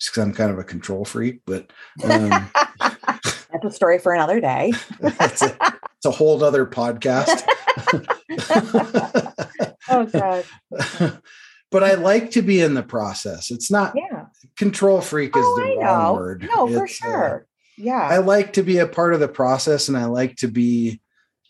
Just 0.00 0.12
because 0.12 0.22
I'm 0.24 0.32
kind 0.34 0.50
of 0.50 0.58
a 0.58 0.64
control 0.64 1.04
freak, 1.04 1.42
but 1.46 1.70
um, 2.04 2.50
that's 2.80 3.64
a 3.64 3.70
story 3.70 3.98
for 3.98 4.12
another 4.14 4.40
day. 4.40 4.72
it's, 5.00 5.42
a, 5.42 5.56
it's 5.96 6.06
a 6.06 6.10
whole 6.10 6.42
other 6.42 6.64
podcast. 6.66 7.46
oh 9.88 10.06
god. 10.06 10.44
but 11.70 11.84
I 11.84 11.94
like 11.94 12.30
to 12.32 12.42
be 12.42 12.60
in 12.60 12.74
the 12.74 12.82
process. 12.82 13.50
It's 13.50 13.70
not 13.70 13.94
Yeah. 13.94 14.26
control 14.56 15.00
freak 15.00 15.36
is 15.36 15.44
Oh, 15.44 15.56
the 15.56 15.62
I 15.82 15.84
wrong 15.84 16.04
know. 16.04 16.14
word. 16.14 16.48
No, 16.54 16.66
for 16.68 16.84
It's, 16.84 17.02
uh, 17.04 17.06
sure. 17.06 17.46
yeah. 17.76 18.00
I 18.02 18.18
like 18.18 18.54
to 18.54 18.62
be 18.62 18.78
a 18.78 18.86
part 18.86 19.14
of 19.14 19.20
the 19.20 19.28
process 19.28 19.88
and 19.88 19.96
I 19.96 20.06
like 20.06 20.36
to 20.36 20.48
be, 20.48 21.00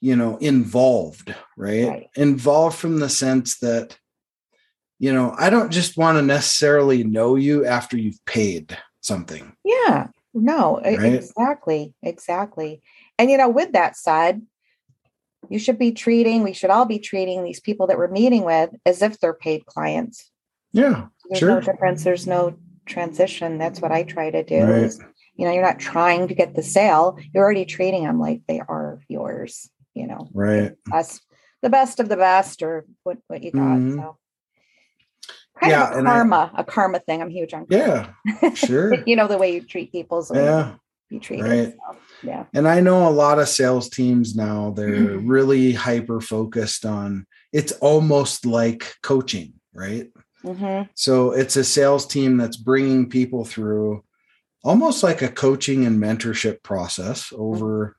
you 0.00 0.16
know, 0.16 0.36
involved, 0.38 1.34
right? 1.56 1.86
Right. 1.88 2.06
Involved 2.16 2.78
from 2.78 2.98
the 2.98 3.08
sense 3.08 3.58
that, 3.60 3.96
you 5.00 5.12
know, 5.12 5.34
I 5.38 5.48
don't 5.50 5.72
just 5.72 5.96
want 5.96 6.18
to 6.18 6.22
necessarily 6.22 7.02
know 7.02 7.34
you 7.34 7.64
after 7.64 7.96
you've 7.96 8.22
paid 8.26 8.76
something. 9.00 9.56
Yeah, 9.64 10.08
no, 10.34 10.78
Right? 10.84 11.14
exactly, 11.14 11.94
exactly. 12.02 12.82
And 13.18 13.30
you 13.30 13.38
know, 13.38 13.48
with 13.48 13.72
that 13.72 13.96
said, 13.96 14.42
you 15.48 15.58
should 15.58 15.78
be 15.78 15.92
treating, 15.92 16.42
we 16.42 16.52
should 16.52 16.68
all 16.70 16.84
be 16.84 16.98
treating 16.98 17.42
these 17.42 17.60
people 17.60 17.86
that 17.86 17.96
we're 17.96 18.08
meeting 18.10 18.44
with 18.44 18.70
as 18.84 19.00
if 19.00 19.18
they're 19.18 19.32
paid 19.34 19.64
clients. 19.64 20.30
Yeah. 20.72 21.06
There's 21.30 21.38
Sure. 21.40 21.48
no 21.48 21.60
difference, 21.62 22.04
there's 22.04 22.26
no 22.26 22.54
transition. 22.84 23.56
That's 23.56 23.80
what 23.80 23.90
I 23.92 24.02
try 24.02 24.30
to 24.30 24.42
do. 24.44 24.62
Right. 24.62 24.82
is, 24.82 25.00
you 25.34 25.46
know, 25.46 25.52
you're 25.52 25.62
not 25.64 25.78
trying 25.78 26.28
to 26.28 26.34
get 26.34 26.54
the 26.54 26.62
sale, 26.62 27.16
you're 27.32 27.42
already 27.42 27.64
treating 27.64 28.04
them 28.04 28.20
like 28.20 28.42
they 28.46 28.60
are 28.60 29.00
yours, 29.08 29.70
you 29.94 30.06
know. 30.06 30.28
Right. 30.34 30.72
Us 30.92 31.20
the 31.62 31.70
best 31.70 32.00
of 32.00 32.10
the 32.10 32.16
best 32.18 32.62
or 32.62 32.84
what, 33.02 33.16
what 33.28 33.42
you 33.42 33.50
got. 33.50 33.78
Mhm. 33.78 33.96
So 33.96 34.18
kind 35.60 35.70
Yeah, 35.70 35.90
of 35.90 35.98
a 35.98 36.02
karma, 36.02 36.50
a 36.56 36.64
karma 36.64 36.98
thing. 37.00 37.20
I'm 37.20 37.30
huge 37.30 37.54
on 37.54 37.66
karma. 37.66 38.16
Yeah. 38.42 38.54
Sure. 38.54 38.94
you 39.06 39.16
know 39.16 39.28
the 39.28 39.38
way 39.38 39.52
you 39.54 39.60
treat 39.60 39.92
people, 39.92 40.22
so 40.22 40.34
yeah. 40.34 40.72
you 41.10 41.18
be 41.18 41.20
treated. 41.20 41.44
Right. 41.46 41.72
so, 41.72 41.96
yeah. 42.22 42.44
And 42.54 42.66
I 42.66 42.80
know 42.80 43.08
a 43.08 43.10
lot 43.10 43.38
of 43.38 43.48
sales 43.48 43.88
teams 43.88 44.34
now, 44.34 44.70
they're 44.70 45.18
really 45.18 45.72
hyper 45.72 46.20
focused 46.20 46.84
on 46.84 47.26
it's 47.52 47.72
almost 47.72 48.46
like 48.46 48.94
coaching, 49.02 49.54
right? 49.74 50.08
hmm 50.42 50.82
So 50.94 51.32
it's 51.32 51.56
a 51.56 51.64
sales 51.64 52.06
team 52.06 52.36
that's 52.36 52.56
bringing 52.56 53.08
people 53.08 53.44
through 53.44 54.04
almost 54.64 55.02
like 55.02 55.22
a 55.22 55.28
coaching 55.28 55.84
and 55.86 56.00
mentorship 56.00 56.62
process 56.62 57.32
over 57.36 57.96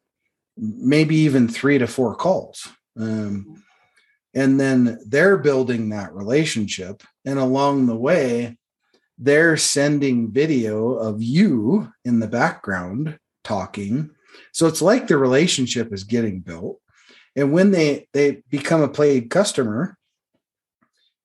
maybe 0.58 1.16
even 1.16 1.48
three 1.48 1.78
to 1.78 1.88
four 1.88 2.16
calls. 2.16 2.68
Um, 3.00 3.64
and 4.34 4.60
then 4.60 5.00
they're 5.08 5.38
building 5.38 5.90
that 5.90 6.14
relationship. 6.14 7.04
And 7.26 7.38
along 7.38 7.86
the 7.86 7.96
way, 7.96 8.58
they're 9.18 9.58
sending 9.58 10.32
video 10.32 10.94
of 10.94 11.22
you 11.22 11.92
in 12.06 12.20
the 12.20 12.28
background 12.28 13.20
talking. 13.44 14.10
So 14.54 14.68
it's 14.68 14.82
like 14.82 15.08
the 15.08 15.18
relationship 15.18 15.94
is 15.94 16.04
getting 16.04 16.40
built. 16.40 16.80
And 17.36 17.52
when 17.54 17.72
they 17.72 18.08
they 18.14 18.44
become 18.50 18.82
a 18.82 18.90
paid 18.90 19.30
customer, 19.30 19.98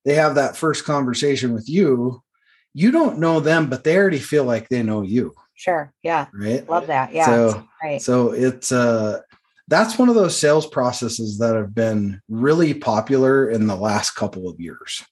they 0.04 0.14
have 0.14 0.36
that 0.36 0.56
first 0.56 0.84
conversation 0.84 1.52
with 1.52 1.68
you. 1.68 2.22
You 2.74 2.90
don't 2.90 3.18
know 3.18 3.40
them, 3.40 3.68
but 3.70 3.82
they 3.84 3.96
already 3.96 4.18
feel 4.18 4.44
like 4.44 4.68
they 4.68 4.82
know 4.82 5.02
you, 5.02 5.32
Sure. 5.54 5.92
Yeah. 6.02 6.26
right? 6.34 6.68
Love 6.68 6.86
that. 6.88 7.12
Yeah. 7.14 7.26
So- 7.26 7.64
right. 7.82 8.00
So 8.02 8.30
it's 8.32 8.70
uh 8.70 9.20
that's 9.68 9.98
one 9.98 10.08
of 10.08 10.14
those 10.14 10.38
sales 10.38 10.66
processes 10.66 11.38
that 11.38 11.54
have 11.54 11.74
been 11.74 12.20
really 12.28 12.74
popular 12.74 13.48
in 13.50 13.66
the 13.66 13.76
last 13.76 14.12
couple 14.12 14.48
of 14.48 14.60
years. 14.60 15.04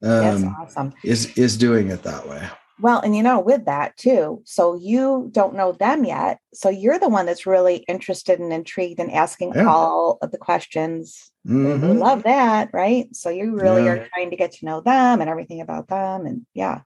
That's 0.00 0.42
Um, 0.42 0.56
awesome. 0.60 0.92
is 1.04 1.36
is 1.38 1.56
doing 1.56 1.88
it 1.90 2.02
that 2.02 2.28
way. 2.28 2.48
Well, 2.80 3.00
and 3.00 3.14
you 3.16 3.22
know, 3.22 3.38
with 3.38 3.66
that 3.66 3.96
too, 3.96 4.42
so 4.44 4.74
you 4.74 5.28
don't 5.30 5.54
know 5.54 5.70
them 5.72 6.04
yet. 6.04 6.38
So 6.52 6.68
you're 6.68 6.98
the 6.98 7.08
one 7.08 7.26
that's 7.26 7.46
really 7.46 7.76
interested 7.86 8.40
and 8.40 8.52
intrigued 8.52 8.98
and 8.98 9.12
asking 9.12 9.52
Yeah. 9.54 9.66
all 9.68 10.18
of 10.20 10.32
the 10.32 10.38
questions. 10.38 11.30
Mhm. 11.46 11.98
love 11.98 12.22
that, 12.24 12.70
right? 12.72 13.14
So 13.14 13.28
you 13.30 13.56
really 13.56 13.84
Yeah. 13.84 13.90
are 13.92 14.08
trying 14.12 14.30
to 14.30 14.36
get 14.36 14.52
to 14.52 14.64
know 14.64 14.80
them 14.80 15.20
and 15.20 15.28
everything 15.30 15.60
about 15.60 15.88
them. 15.88 16.26
And 16.26 16.46
yeah, 16.54 16.80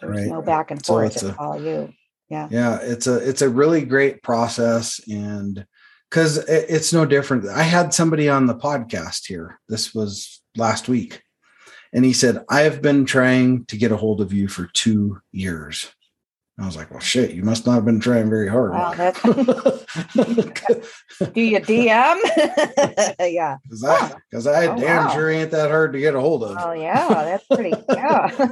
there's 0.00 0.18
Right. 0.18 0.26
no 0.28 0.42
back 0.42 0.70
and 0.70 0.84
So 0.84 0.94
forth. 0.94 1.14
it's 1.14 1.22
It's 1.22 1.32
a- 1.34 1.38
all 1.40 1.60
you. 1.60 1.92
Yeah, 2.28 2.76
it's 2.82 3.06
a 3.06 3.16
it's 3.16 3.42
a 3.42 3.48
really 3.48 3.82
great 3.84 4.22
process 4.22 5.00
and 5.08 5.66
because 6.10 6.38
it's 6.48 6.92
no 6.92 7.06
different. 7.06 7.48
I 7.48 7.62
had 7.62 7.94
somebody 7.94 8.28
on 8.28 8.46
the 8.46 8.54
podcast 8.54 9.26
here. 9.26 9.60
This 9.68 9.94
was 9.94 10.40
last 10.56 10.88
week, 10.88 11.22
and 11.92 12.04
he 12.04 12.12
said, 12.12 12.44
"I've 12.48 12.82
been 12.82 13.04
trying 13.06 13.64
to 13.66 13.76
get 13.76 13.92
a 13.92 13.96
hold 13.96 14.20
of 14.20 14.32
you 14.32 14.48
for 14.48 14.66
two 14.66 15.20
years." 15.32 15.90
I 16.58 16.66
was 16.66 16.76
like, 16.76 16.90
"Well, 16.90 17.00
shit, 17.00 17.30
you 17.30 17.42
must 17.42 17.64
not 17.64 17.76
have 17.76 17.84
been 17.86 18.00
trying 18.00 18.28
very 18.28 18.48
hard." 18.48 18.72
Wow, 18.72 18.92
that's 18.92 19.22
do 19.22 19.32
you 21.40 21.58
DM? 21.60 22.18
yeah. 23.32 23.56
Because 23.62 23.84
I, 23.84 24.12
because 24.30 24.46
I 24.46 24.66
Oh, 24.66 24.76
damn 24.78 25.06
wow. 25.06 25.14
sure 25.14 25.30
ain't 25.30 25.52
that 25.52 25.70
hard 25.70 25.92
to 25.94 25.98
get 26.00 26.14
a 26.14 26.20
hold 26.20 26.44
of. 26.44 26.56
Oh 26.60 26.72
yeah, 26.72 27.08
that's 27.08 27.46
pretty. 27.46 27.72
Yeah. 27.88 28.48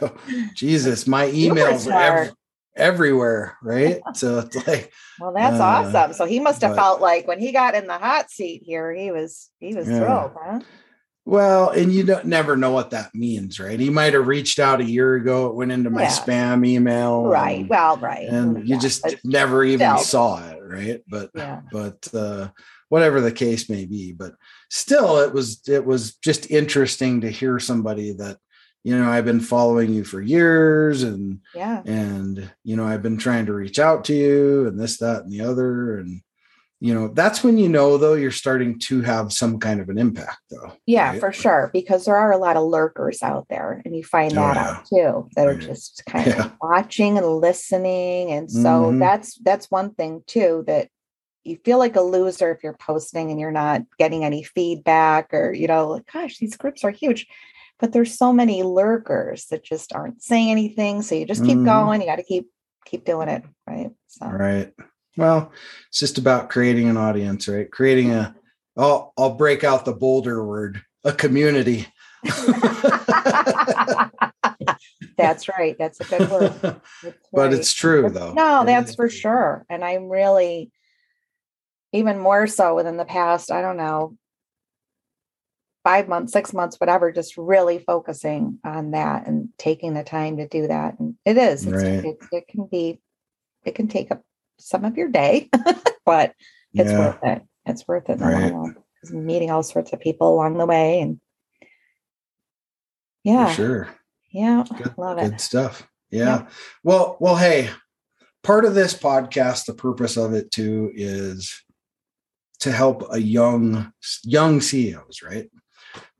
Jesus, 0.54 1.06
my 1.06 1.26
emails 1.28 1.90
are 1.90 2.02
ev- 2.02 2.26
smart. 2.26 2.32
Everywhere, 2.76 3.56
right? 3.62 4.00
So 4.14 4.38
it's 4.40 4.56
like, 4.66 4.92
Well, 5.20 5.32
that's 5.34 5.60
Uh, 5.60 5.64
awesome. 5.64 6.12
So 6.14 6.24
he 6.24 6.40
must 6.40 6.62
have 6.62 6.72
but- 6.72 6.76
felt 6.82 7.00
like 7.00 7.26
when 7.26 7.38
he 7.40 7.52
got 7.52 7.74
in 7.74 7.86
the 7.86 7.98
hot 7.98 8.30
seat 8.30 8.62
here, 8.64 8.92
he 8.92 9.10
was 9.10 9.50
he 9.58 9.74
was 9.74 9.88
Yeah. 9.88 9.98
thrilled, 9.98 10.32
huh? 10.42 10.60
well, 11.26 11.68
and 11.70 11.92
you 11.92 12.02
don't 12.02 12.24
never 12.24 12.56
know 12.56 12.72
what 12.72 12.90
that 12.90 13.14
means, 13.14 13.60
right? 13.60 13.78
He 13.78 13.90
might 13.90 14.14
have 14.14 14.26
reached 14.26 14.58
out 14.58 14.80
a 14.80 14.84
year 14.84 15.14
ago, 15.14 15.46
it 15.48 15.54
went 15.54 15.70
into 15.70 15.90
my 15.90 16.02
Yeah. 16.02 16.08
spam 16.10 16.66
email, 16.66 17.24
Right. 17.24 17.60
and, 17.60 17.68
Well, 17.68 17.96
right. 17.98 18.28
and 18.28 18.56
you 18.68 18.74
Yeah, 18.76 18.80
just 18.80 19.06
never 19.24 19.62
even 19.62 19.86
still. 19.98 20.04
saw 20.04 20.48
it, 20.50 20.58
right? 20.62 21.02
But 21.08 21.30
yeah. 21.34 21.60
but 21.70 22.08
uh, 22.14 22.48
whatever 22.88 23.20
the 23.20 23.30
case 23.32 23.68
may 23.68 23.84
be, 23.84 24.12
but 24.12 24.34
still, 24.70 25.18
it 25.20 25.32
was 25.32 25.60
it 25.68 25.84
was 25.84 26.16
just 26.16 26.50
interesting 26.50 27.20
to 27.20 27.30
hear 27.30 27.58
somebody 27.60 28.12
that 28.14 28.38
you 28.84 28.96
know 28.98 29.10
I've 29.10 29.24
been 29.24 29.40
following 29.40 29.92
you 29.92 30.04
for 30.04 30.20
years 30.20 31.02
and 31.02 31.40
Yeah. 31.54 31.82
and 31.84 32.50
you 32.64 32.76
know 32.76 32.86
i've 32.86 33.02
been 33.02 33.16
trying 33.18 33.46
to 33.46 33.52
reach 33.52 33.78
out 33.78 34.04
to 34.06 34.14
you 34.14 34.66
and 34.66 34.78
this 34.78 34.98
that 34.98 35.22
and 35.24 35.32
the 35.32 35.40
other 35.42 35.98
and 35.98 36.20
you 36.80 36.94
know 36.94 37.08
that's 37.08 37.42
when 37.44 37.58
you 37.58 37.68
know 37.68 37.96
though 37.98 38.14
you're 38.14 38.30
starting 38.30 38.78
to 38.78 39.02
have 39.02 39.32
some 39.32 39.58
kind 39.58 39.80
of 39.80 39.88
an 39.88 39.98
impact 39.98 40.38
though 40.50 40.72
Yeah, 40.86 41.10
right? 41.12 41.20
for 41.20 41.32
sure. 41.32 41.70
Because 41.72 42.04
there 42.06 42.16
are 42.16 42.32
a 42.32 42.38
lot 42.38 42.56
of 42.56 42.64
lurkers 42.64 43.22
out 43.22 43.46
there, 43.48 43.82
and 43.84 43.94
you 43.94 44.02
find 44.02 44.32
Oh, 44.32 44.36
that 44.36 44.56
out 44.56 44.86
too, 44.86 45.28
that 45.36 45.46
are 45.46 45.58
just 45.58 46.02
kind 46.06 46.32
of 46.32 46.52
watching 46.60 47.18
and 47.18 47.26
listening. 47.26 48.30
And 48.32 48.50
so 48.50 48.92
Mhm. 48.92 48.98
that's 48.98 49.34
that's 49.44 49.70
one 49.70 49.92
thing 49.94 50.22
too 50.26 50.64
that 50.66 50.88
you 51.44 51.58
feel 51.64 51.78
like 51.78 51.96
a 51.96 52.00
loser 52.02 52.50
if 52.52 52.62
you're 52.62 52.74
posting 52.88 53.30
and 53.30 53.38
you're 53.40 53.50
not 53.52 53.82
getting 53.98 54.24
any 54.24 54.42
feedback 54.42 55.32
or 55.34 55.52
you 55.52 55.66
know, 55.68 55.88
like, 55.88 56.10
gosh, 56.12 56.38
these 56.38 56.56
groups 56.56 56.82
are 56.84 56.90
huge. 56.90 57.26
But 57.80 57.92
there's 57.92 58.16
so 58.16 58.32
many 58.32 58.62
lurkers 58.62 59.46
that 59.46 59.64
just 59.64 59.94
aren't 59.94 60.22
saying 60.22 60.50
anything. 60.50 61.02
So 61.02 61.14
you 61.14 61.26
just 61.26 61.44
keep 61.44 61.58
Mhm. 61.58 61.64
going. 61.64 62.00
You 62.00 62.06
got 62.06 62.16
to 62.16 62.22
keep 62.22 62.48
keep 62.86 63.04
doing 63.04 63.28
it. 63.28 63.44
Right. 63.66 63.90
So 64.08 64.26
right 64.26 64.72
well 65.16 65.52
it's 65.88 65.98
just 65.98 66.18
about 66.18 66.50
creating 66.50 66.88
an 66.88 66.96
audience 66.96 67.48
right 67.48 67.68
creating 67.70 68.12
a 68.12 68.34
i'll 68.76 69.12
i'll 69.18 69.34
break 69.34 69.64
out 69.64 69.84
the 69.84 69.92
bolder 69.92 70.46
word 70.46 70.80
a 71.04 71.12
community 71.12 71.86
that's 75.16 75.48
right. 75.48 75.76
That's 75.78 76.00
a 76.00 76.04
good 76.04 76.28
word. 76.28 76.52
That's 77.02 77.28
but 77.32 77.50
right. 77.50 77.52
it's 77.54 77.72
true 77.72 78.10
though 78.10 78.34
No, 78.34 78.64
that's 78.64 78.94
for 78.94 79.08
sure. 79.08 79.64
And 79.70 79.84
I'm 79.84 80.08
really 80.08 80.70
even 81.92 82.18
more 82.18 82.46
so 82.46 82.74
within 82.74 82.96
the 82.98 83.04
past, 83.04 83.50
I 83.50 83.62
don't 83.62 83.78
know, 83.78 84.16
five 85.84 86.08
months, 86.08 86.32
six 86.32 86.52
months, 86.52 86.78
whatever, 86.78 87.10
just 87.12 87.36
really 87.36 87.78
focusing 87.78 88.58
on 88.64 88.90
that 88.92 89.26
and 89.26 89.48
taking 89.58 89.94
the 89.94 90.04
time 90.04 90.36
to 90.36 90.46
do 90.48 90.66
that. 90.68 90.98
And 90.98 91.14
it 91.24 91.38
is, 91.38 91.66
Right. 91.66 92.04
it, 92.04 92.18
it 92.32 92.48
can 92.48 92.66
be, 92.66 93.00
it 93.64 93.74
can 93.74 93.88
take 93.88 94.10
up 94.10 94.22
some 94.58 94.84
of 94.84 94.96
your 94.96 95.08
day, 95.08 95.48
but 96.04 96.34
it's 96.74 96.90
yeah 96.90 96.98
worth 96.98 97.18
it. 97.24 97.42
It's 97.66 97.88
worth 97.88 98.08
it 98.10 98.18
Right. 98.20 98.74
meeting 99.10 99.50
all 99.50 99.62
sorts 99.62 99.92
of 99.92 100.00
people 100.00 100.34
along 100.34 100.58
the 100.58 100.66
way. 100.66 101.00
And 101.00 101.18
for 103.22 103.28
yeah, 103.28 103.52
sure 103.54 103.88
yeah, 104.32 104.64
good, 104.76 104.94
love 104.96 105.18
it. 105.18 105.30
good 105.30 105.40
stuff 105.40 105.86
yeah 106.10 106.46
well 106.82 107.16
well 107.20 107.36
hey 107.36 107.70
part 108.42 108.64
of 108.64 108.74
this 108.74 108.94
podcast 108.94 109.66
the 109.66 109.74
purpose 109.74 110.16
of 110.16 110.32
it 110.34 110.50
too 110.50 110.90
is 110.94 111.62
to 112.60 112.72
help 112.72 113.04
a 113.12 113.20
young 113.20 113.92
young 114.24 114.60
ceos 114.60 115.20
right 115.22 115.50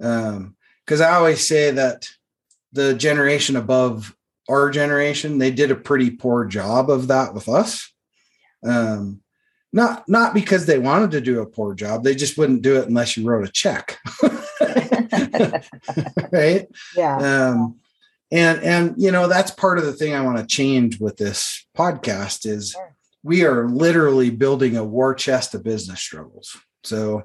um 0.00 0.56
because 0.84 1.00
i 1.00 1.14
always 1.14 1.46
say 1.46 1.70
that 1.70 2.08
the 2.72 2.94
generation 2.94 3.56
above 3.56 4.14
our 4.48 4.70
generation 4.70 5.38
they 5.38 5.50
did 5.50 5.70
a 5.70 5.76
pretty 5.76 6.10
poor 6.10 6.44
job 6.44 6.90
of 6.90 7.08
that 7.08 7.34
with 7.34 7.48
us 7.48 7.92
um 8.64 9.20
not 9.72 10.08
not 10.08 10.34
because 10.34 10.66
they 10.66 10.78
wanted 10.78 11.12
to 11.12 11.20
do 11.20 11.40
a 11.40 11.46
poor 11.46 11.74
job 11.74 12.02
they 12.02 12.14
just 12.14 12.36
wouldn't 12.36 12.62
do 12.62 12.76
it 12.76 12.88
unless 12.88 13.16
you 13.16 13.24
wrote 13.26 13.46
a 13.46 13.52
check 13.52 13.98
right? 16.32 16.68
Yeah. 16.96 17.16
Um, 17.48 17.76
and 18.32 18.62
and 18.62 18.94
you 18.96 19.10
know 19.10 19.26
that's 19.26 19.50
part 19.50 19.78
of 19.78 19.84
the 19.84 19.92
thing 19.92 20.14
I 20.14 20.20
want 20.20 20.38
to 20.38 20.46
change 20.46 21.00
with 21.00 21.16
this 21.16 21.66
podcast 21.76 22.46
is 22.46 22.72
Sure. 22.72 22.94
we 23.22 23.44
are 23.44 23.68
literally 23.68 24.30
building 24.30 24.76
a 24.76 24.84
war 24.84 25.14
chest 25.14 25.54
of 25.54 25.64
business 25.64 26.00
struggles. 26.00 26.56
So 26.84 27.24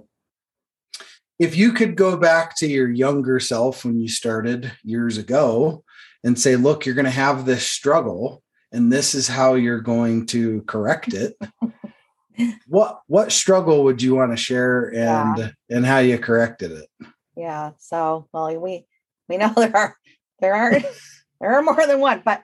if 1.40 1.56
you 1.56 1.74
could 1.74 1.96
go 1.96 2.18
back 2.18 2.56
to 2.58 2.68
your 2.68 2.90
younger 2.90 3.40
self 3.40 3.84
when 3.84 4.00
you 4.00 4.08
started 4.08 4.72
years 4.84 5.18
ago 5.18 5.84
and 6.24 6.40
say, 6.40 6.56
look, 6.56 6.86
you're 6.86 6.96
going 6.96 7.06
to 7.06 7.12
have 7.12 7.46
this 7.46 7.68
struggle 7.68 8.42
and 8.72 8.92
this 8.92 9.16
is 9.16 9.28
how 9.28 9.54
you're 9.54 9.82
going 9.82 10.26
to 10.28 10.62
correct 10.64 11.14
it. 11.14 11.38
what 12.68 13.00
what 13.08 13.32
struggle 13.32 13.86
would 13.86 14.02
you 14.02 14.16
want 14.16 14.32
to 14.32 14.38
share 14.38 14.94
and 14.94 15.54
and 15.70 15.86
how 15.86 16.00
you 16.00 16.18
corrected 16.18 16.72
it? 16.72 16.90
Yeah. 17.38 17.72
So, 17.78 18.28
well, 18.34 18.58
we 18.60 18.86
we 19.30 19.38
know 19.38 19.54
there 19.56 19.76
are 19.76 19.98
there 20.40 20.56
are 20.56 20.80
there 21.42 21.56
are 21.56 21.62
more 21.62 21.88
than 21.88 22.00
one, 22.00 22.22
but 22.26 22.42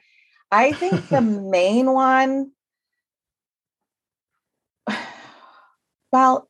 I 0.51 0.73
think 0.73 1.09
the 1.09 1.21
main 1.21 1.91
one. 1.91 2.51
Well, 6.13 6.45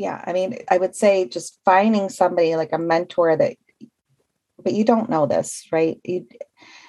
yeah, 0.00 0.24
I 0.26 0.32
mean, 0.32 0.56
I 0.70 0.78
would 0.78 0.96
say 0.96 1.28
just 1.28 1.58
finding 1.64 2.08
somebody 2.08 2.56
like 2.56 2.72
a 2.72 2.78
mentor 2.78 3.36
that, 3.36 3.56
but 4.62 4.72
you 4.72 4.84
don't 4.84 5.10
know 5.10 5.26
this, 5.26 5.66
right? 5.70 6.00
You, 6.04 6.26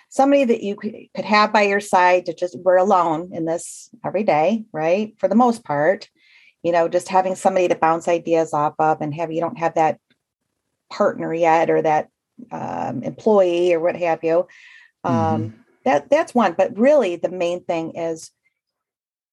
somebody 0.09 0.45
that 0.45 0.63
you 0.63 0.75
could, 0.77 0.95
could 1.13 1.25
have 1.25 1.51
by 1.51 1.63
your 1.63 1.81
side 1.81 2.25
to 2.25 2.33
just 2.33 2.57
we're 2.59 2.77
alone 2.77 3.31
in 3.33 3.45
this 3.45 3.89
every 4.05 4.23
day, 4.23 4.63
right? 4.71 5.13
For 5.19 5.27
the 5.27 5.35
most 5.35 5.65
part, 5.65 6.09
you 6.63 6.71
know, 6.71 6.87
just 6.87 7.09
having 7.09 7.35
somebody 7.35 7.67
to 7.67 7.75
bounce 7.75 8.07
ideas 8.07 8.53
off 8.53 8.75
of 8.79 9.01
and 9.01 9.13
have 9.13 9.31
you 9.31 9.41
don't 9.41 9.59
have 9.59 9.75
that 9.75 9.99
partner 10.89 11.33
yet 11.33 11.69
or 11.69 11.81
that 11.81 12.07
um, 12.51 13.03
employee 13.03 13.73
or 13.73 13.79
what 13.81 13.95
have 13.97 14.23
you. 14.23 14.47
Um, 15.03 15.53
That 15.83 16.09
that's 16.09 16.35
one, 16.35 16.53
but 16.57 16.77
really 16.77 17.15
the 17.15 17.31
main 17.31 17.63
thing 17.63 17.95
is 17.95 18.31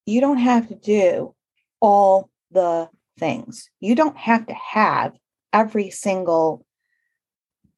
you 0.07 0.21
don't 0.21 0.39
have 0.39 0.69
to 0.69 0.75
do 0.75 1.35
all 1.81 2.31
the 2.51 2.89
things. 3.19 3.71
You 3.81 3.95
don't 3.95 4.17
have 4.17 4.47
to 4.47 4.55
have 4.55 5.13
every 5.53 5.91
single 5.91 6.65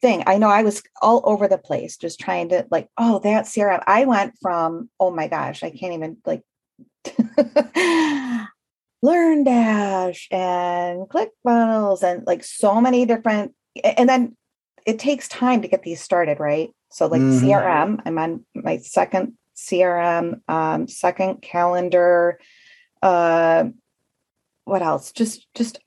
thing. 0.01 0.23
I 0.27 0.39
know 0.39 0.49
I 0.49 0.63
was 0.63 0.83
all 1.03 1.23
over 1.25 1.47
the 1.49 1.59
place 1.59 1.97
just 1.97 2.21
trying 2.21 2.49
to 2.51 2.67
like, 2.71 2.89
oh, 2.97 3.19
that 3.21 3.45
CRM. 3.47 3.83
I 3.87 4.05
went 4.07 4.35
from, 4.41 4.89
oh 4.99 5.11
my 5.11 5.29
gosh, 5.29 5.63
I 5.63 5.71
can't 5.71 5.93
even 5.93 6.17
like 6.25 6.43
LearnDash 9.05 10.27
and 10.31 11.09
click 11.09 11.31
funnels 11.43 12.03
and 12.03 12.27
like 12.27 12.45
so 12.45 12.81
many 12.81 13.07
different 13.07 13.55
and 13.85 14.09
then 14.09 14.37
it 14.87 14.99
takes 14.99 15.29
time 15.29 15.63
to 15.63 15.69
get 15.69 15.83
these 15.83 16.01
started, 16.01 16.41
right? 16.41 16.71
So 16.91 17.07
like 17.07 17.23
Mhm. 17.23 17.41
CRM, 17.41 18.03
I'm 18.05 18.19
on 18.19 18.45
my 18.55 18.79
second 18.79 19.35
CRM, 19.55 20.41
um, 20.49 20.89
second 20.89 21.43
calendar, 21.43 22.39
uh 23.03 23.65
what 24.71 24.83
else? 24.83 25.13
Just 25.13 25.47
just 25.55 25.79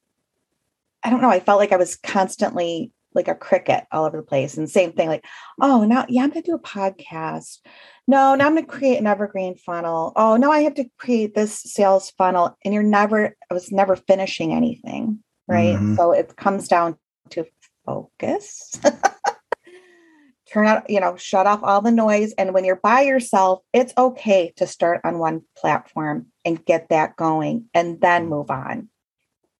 I 1.03 1.09
don't 1.09 1.21
know. 1.21 1.29
I 1.29 1.39
felt 1.39 1.59
like 1.59 1.71
I 1.71 1.77
was 1.77 1.95
constantly 1.95 2.91
like 3.15 3.27
a 3.27 3.35
cricket 3.35 3.85
all 3.91 4.05
over 4.05 4.17
the 4.17 4.23
place. 4.23 4.57
And 4.57 4.69
same 4.69 4.93
thing, 4.93 5.07
like, 5.07 5.25
oh, 5.61 5.83
now, 5.83 6.05
yeah, 6.09 6.23
I'm 6.23 6.29
going 6.29 6.43
to 6.43 6.51
do 6.51 6.55
a 6.55 6.59
podcast. 6.59 7.59
No, 8.07 8.35
now 8.35 8.47
I'm 8.47 8.53
going 8.53 8.65
to 8.65 8.71
create 8.71 8.97
an 8.97 9.07
evergreen 9.07 9.55
funnel. 9.55 10.13
Oh, 10.15 10.35
no, 10.35 10.51
I 10.51 10.61
have 10.61 10.73
to 10.75 10.89
create 10.97 11.35
this 11.35 11.61
sales 11.61 12.11
funnel. 12.17 12.57
And 12.65 12.73
you're 12.73 12.83
never, 12.83 13.35
I 13.49 13.53
was 13.53 13.71
never 13.71 13.95
finishing 13.95 14.53
anything. 14.53 15.19
Right. 15.47 15.75
Mhm. 15.75 15.95
So 15.97 16.11
it 16.11 16.35
comes 16.37 16.67
down 16.67 16.97
to 17.31 17.45
focus. 17.85 18.71
Turn 20.51 20.67
out, 20.67 20.89
you 20.89 20.99
know, 20.99 21.17
shut 21.17 21.47
off 21.47 21.61
all 21.63 21.81
the 21.81 21.91
noise. 21.91 22.33
And 22.37 22.53
when 22.53 22.63
you're 22.63 22.77
by 22.77 23.01
yourself, 23.01 23.61
it's 23.73 23.93
okay 23.97 24.53
to 24.57 24.67
start 24.67 25.01
on 25.03 25.19
one 25.19 25.41
platform 25.57 26.27
and 26.45 26.65
get 26.65 26.89
that 26.89 27.15
going 27.15 27.65
and 27.73 27.99
then 28.01 28.27
move 28.27 28.49
on. 28.51 28.89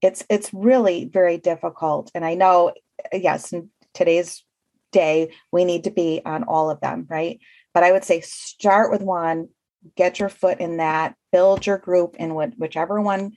It's 0.02 0.24
it's 0.30 0.54
really 0.54 1.06
very 1.06 1.38
difficult 1.38 2.12
and 2.14 2.26
i 2.26 2.34
know 2.36 2.74
yes 3.14 3.54
in 3.54 3.70
today's 3.94 4.44
day 4.92 5.32
we 5.52 5.66
need 5.66 5.86
to 5.86 5.92
be 5.92 6.22
on 6.26 6.44
all 6.44 6.70
of 6.70 6.82
them 6.82 7.08
right? 7.10 7.40
But 7.74 7.84
i 7.84 7.92
would 7.92 8.04
say 8.04 8.22
start 8.22 8.92
with 8.92 9.02
one 9.02 9.50
get 9.96 10.20
your 10.20 10.30
foot 10.30 10.60
in 10.60 10.78
that 10.78 11.16
build 11.32 11.66
your 11.66 11.78
group 11.78 12.16
in 12.18 12.34
what, 12.34 12.54
whichever 12.58 13.02
one 13.02 13.34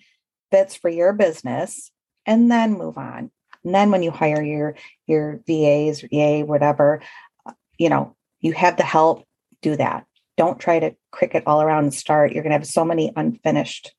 fits 0.51 0.75
for 0.75 0.89
your 0.89 1.13
business 1.13 1.91
and 2.25 2.51
then 2.51 2.79
move 2.79 2.99
on. 2.99 3.31
And 3.65 3.75
then 3.75 3.91
when 3.91 4.03
you 4.03 4.11
hire 4.11 4.43
your 4.43 4.77
your 5.07 5.41
vas 5.47 6.05
or 6.05 6.09
ea 6.13 6.43
whatever 6.45 7.03
uh, 7.45 7.53
you 7.79 7.89
know 7.89 8.15
you 8.41 8.53
have 8.53 8.77
the 8.77 8.85
help 8.85 9.25
do 9.61 9.77
that 9.77 10.07
don't 10.37 10.59
try 10.61 10.79
to 10.79 10.95
cricket 11.13 11.43
all 11.47 11.63
around 11.63 11.85
and 11.85 11.95
start 11.95 12.33
you're 12.33 12.43
going 12.43 12.53
to 12.53 12.59
have 12.59 12.67
so 12.67 12.85
many 12.85 13.13
unfinished 13.17 13.95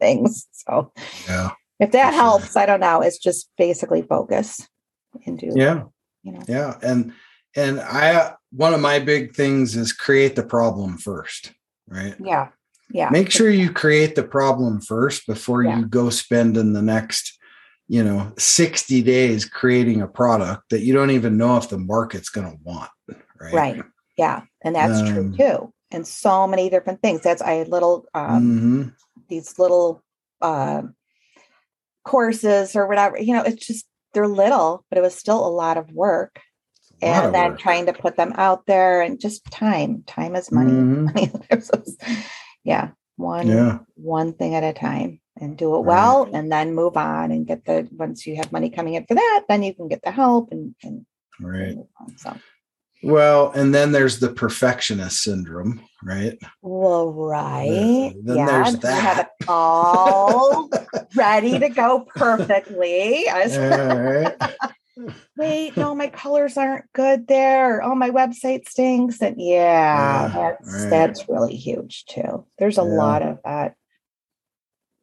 things 0.00 0.46
so 0.52 0.92
Yeah. 1.28 1.50
if 1.78 1.92
that 1.92 2.10
For 2.10 2.12
sure. 2.12 2.22
helps, 2.22 2.56
I 2.56 2.66
don't 2.66 2.80
know. 2.80 3.00
It's 3.00 3.18
just 3.18 3.50
basically 3.56 4.02
focus 4.02 4.68
and 5.26 5.38
do, 5.38 5.52
Yeah. 5.54 5.84
you 6.22 6.32
know. 6.32 6.42
Yeah. 6.48 6.78
And 6.82 7.12
and 7.56 7.80
I 7.80 8.34
one 8.52 8.74
of 8.74 8.80
my 8.80 8.98
big 8.98 9.34
things 9.34 9.76
is 9.76 9.92
create 9.92 10.36
the 10.36 10.42
problem 10.44 10.98
first, 10.98 11.52
right? 11.88 12.14
Yeah. 12.22 12.48
Yeah. 12.92 13.10
Make 13.10 13.30
sure 13.30 13.48
you 13.50 13.72
create 13.72 14.14
the 14.16 14.22
problem 14.24 14.80
first 14.80 15.26
before 15.26 15.62
Yeah. 15.62 15.78
you 15.78 15.86
go 15.86 16.10
spend 16.10 16.56
in 16.56 16.72
the 16.72 16.82
next, 16.82 17.38
you 17.88 18.02
know, 18.04 18.32
60 18.38 19.02
days 19.02 19.44
creating 19.44 20.00
a 20.02 20.08
product 20.08 20.64
that 20.70 20.80
you 20.82 20.92
don't 20.92 21.10
even 21.12 21.36
know 21.36 21.56
if 21.56 21.68
the 21.68 21.78
market's 21.78 22.28
going 22.28 22.50
to 22.50 22.58
want, 22.62 22.90
right? 23.40 23.52
Right. 23.54 23.82
Yeah. 24.20 24.42
And 24.62 24.74
that's 24.76 25.00
true 25.10 25.24
Um, 25.28 25.36
too. 25.36 25.72
And 25.90 26.06
so 26.06 26.46
many 26.46 26.68
different 26.70 27.00
things. 27.02 27.22
That's 27.22 27.42
I 27.42 27.52
had 27.54 27.68
little 27.68 28.04
um 28.14 28.42
Mhm. 28.44 28.94
these 29.28 29.58
little 29.58 30.02
uh 30.42 30.82
courses 32.04 32.76
or 32.76 32.86
whatever, 32.86 33.18
you 33.18 33.34
know, 33.34 33.42
it's 33.42 33.66
just 33.66 33.86
they're 34.12 34.28
little, 34.28 34.84
but 34.88 34.98
it 34.98 35.02
was 35.02 35.14
still 35.14 35.46
a 35.46 35.56
lot 35.62 35.76
of 35.76 35.90
work. 35.92 36.40
Lot 37.02 37.08
And 37.08 37.26
of 37.26 37.32
then 37.32 37.50
work. 37.52 37.58
trying 37.60 37.86
to 37.86 37.92
put 37.92 38.16
them 38.16 38.32
out 38.36 38.66
there 38.66 39.00
and 39.02 39.18
just 39.20 39.44
time. 39.46 40.02
Time 40.06 40.34
is 40.36 40.50
money. 40.52 40.72
Mhm. 40.72 41.08
I 41.10 41.12
mean, 41.14 41.32
there's 41.48 41.68
this- 41.68 41.96
yeah, 42.64 42.90
one 43.16 43.46
Yeah. 43.48 43.78
one 43.94 44.32
thing 44.34 44.54
at 44.54 44.64
a 44.64 44.72
time 44.72 45.20
and 45.40 45.56
do 45.56 45.74
it 45.76 45.78
Right. 45.78 45.86
well 45.86 46.28
and 46.34 46.50
then 46.52 46.74
move 46.74 46.96
on 46.96 47.30
and 47.32 47.46
get 47.46 47.64
the 47.64 47.88
once 47.96 48.26
you 48.26 48.36
have 48.36 48.52
money 48.52 48.68
coming 48.68 48.94
in 48.94 49.06
for 49.06 49.14
that 49.14 49.44
then 49.48 49.62
you 49.62 49.72
can 49.74 49.88
get 49.88 50.02
the 50.02 50.10
help 50.10 50.50
and, 50.52 50.74
and, 50.84 51.06
Right. 51.40 51.76
on. 52.00 52.16
so 52.18 52.36
Well, 53.02 53.50
and 53.52 53.74
then 53.74 53.92
there's 53.92 54.20
the 54.20 54.28
perfectionist 54.32 55.22
syndrome, 55.22 55.80
right? 56.02 56.38
well 56.62 57.12
right 57.12 58.14
then 58.24 58.36
yeah 58.36 58.46
there's 58.46 58.72
you 58.74 58.88
have 58.88 59.18
it 59.20 59.26
that. 59.40 59.48
all 59.48 60.68
ready 61.14 61.58
to 61.58 61.68
go 61.70 62.06
perfectly 62.14 63.28
I 63.28 63.44
was- 63.44 63.56
All 63.58 64.00
right. 64.00 65.12
wait 65.36 65.76
no 65.76 65.94
my 65.94 66.08
colors 66.08 66.56
aren't 66.58 66.84
good 66.94 67.26
there 67.26 67.82
oh 67.82 67.94
my 67.94 68.10
website 68.10 68.68
stinks 68.68 69.20
and 69.22 69.36
yeah, 69.40 70.26
Yeah, 70.26 70.32
that's 70.58 70.72
right. 70.82 70.90
that's 70.90 71.28
really 71.28 71.56
huge 71.56 72.04
too 72.06 72.46
there's 72.58 72.78
a 72.78 72.82
Yeah. 72.82 72.86
lot 72.88 73.22
of 73.22 73.38
that 73.44 73.74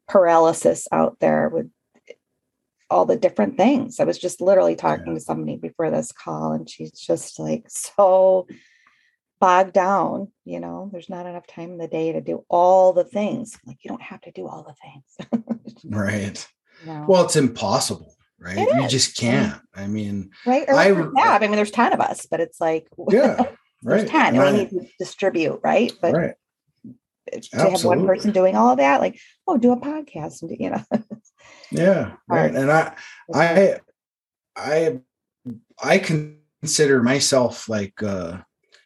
paralysis 0.07 0.87
out 0.91 1.17
there 1.19 1.49
with 1.49 1.69
all 2.89 3.05
the 3.05 3.17
different 3.17 3.57
things 3.57 3.99
i 3.99 4.03
was 4.03 4.17
just 4.17 4.41
literally 4.41 4.75
talking 4.75 5.13
to 5.13 5.19
somebody 5.21 5.57
before 5.57 5.89
this 5.91 6.11
call 6.11 6.51
and 6.53 6.69
she's 6.69 6.91
just 6.91 7.39
like 7.39 7.65
so 7.67 8.47
bogged 9.39 9.73
down 9.73 10.31
you 10.45 10.59
know 10.59 10.89
there's 10.91 11.09
not 11.09 11.25
enough 11.25 11.45
time 11.45 11.71
in 11.71 11.77
the 11.77 11.87
day 11.87 12.11
to 12.13 12.21
do 12.21 12.43
all 12.49 12.93
the 12.93 13.03
things 13.03 13.57
like 13.65 13.77
you 13.83 13.89
don't 13.89 14.01
have 14.01 14.21
to 14.21 14.31
do 14.31 14.47
all 14.47 14.63
the 14.63 14.73
things 14.73 15.43
Right. 15.85 16.47
know? 16.85 17.05
Well, 17.07 17.25
it's 17.25 17.35
impossible, 17.35 18.15
right? 18.39 18.57
It 18.57 18.67
You 18.75 18.87
just 18.87 19.15
can't. 19.17 19.61
I 19.75 19.87
mean, 19.87 20.31
right 20.45 20.65
or 20.67 20.75
I 20.75 20.91
would- 20.91 21.11
i 21.17 21.39
mean 21.39 21.51
there's 21.51 21.71
10 21.71 21.93
of 21.93 21.99
us 22.01 22.25
but 22.25 22.39
it's 22.39 22.59
like 22.59 22.87
yeah, 23.09 23.43
there's 23.83 24.03
right. 24.03 24.09
10 24.09 24.35
and 24.35 24.43
we 24.43 24.51
need 24.63 24.69
to 24.71 24.87
distribute 24.97 25.59
right 25.63 25.91
but 26.01 26.13
right. 26.13 26.33
To 27.31 27.57
have 27.57 27.83
one 27.83 28.05
person 28.05 28.31
doing 28.31 28.55
all 28.55 28.71
of 28.71 28.77
that 28.77 29.01
like 29.01 29.19
oh 29.47 29.57
do 29.57 29.71
a 29.71 29.77
podcast 29.77 30.41
and 30.41 30.49
do- 30.49 30.57
you 30.59 30.69
know 30.69 30.83
Yeah, 31.71 32.13
right. 32.27 32.53
And 32.53 32.71
I, 32.71 32.95
I, 33.33 33.79
I, 34.55 34.99
I 35.83 35.97
consider 35.99 37.03
myself 37.03 37.69
like 37.69 38.01
uh, 38.01 38.37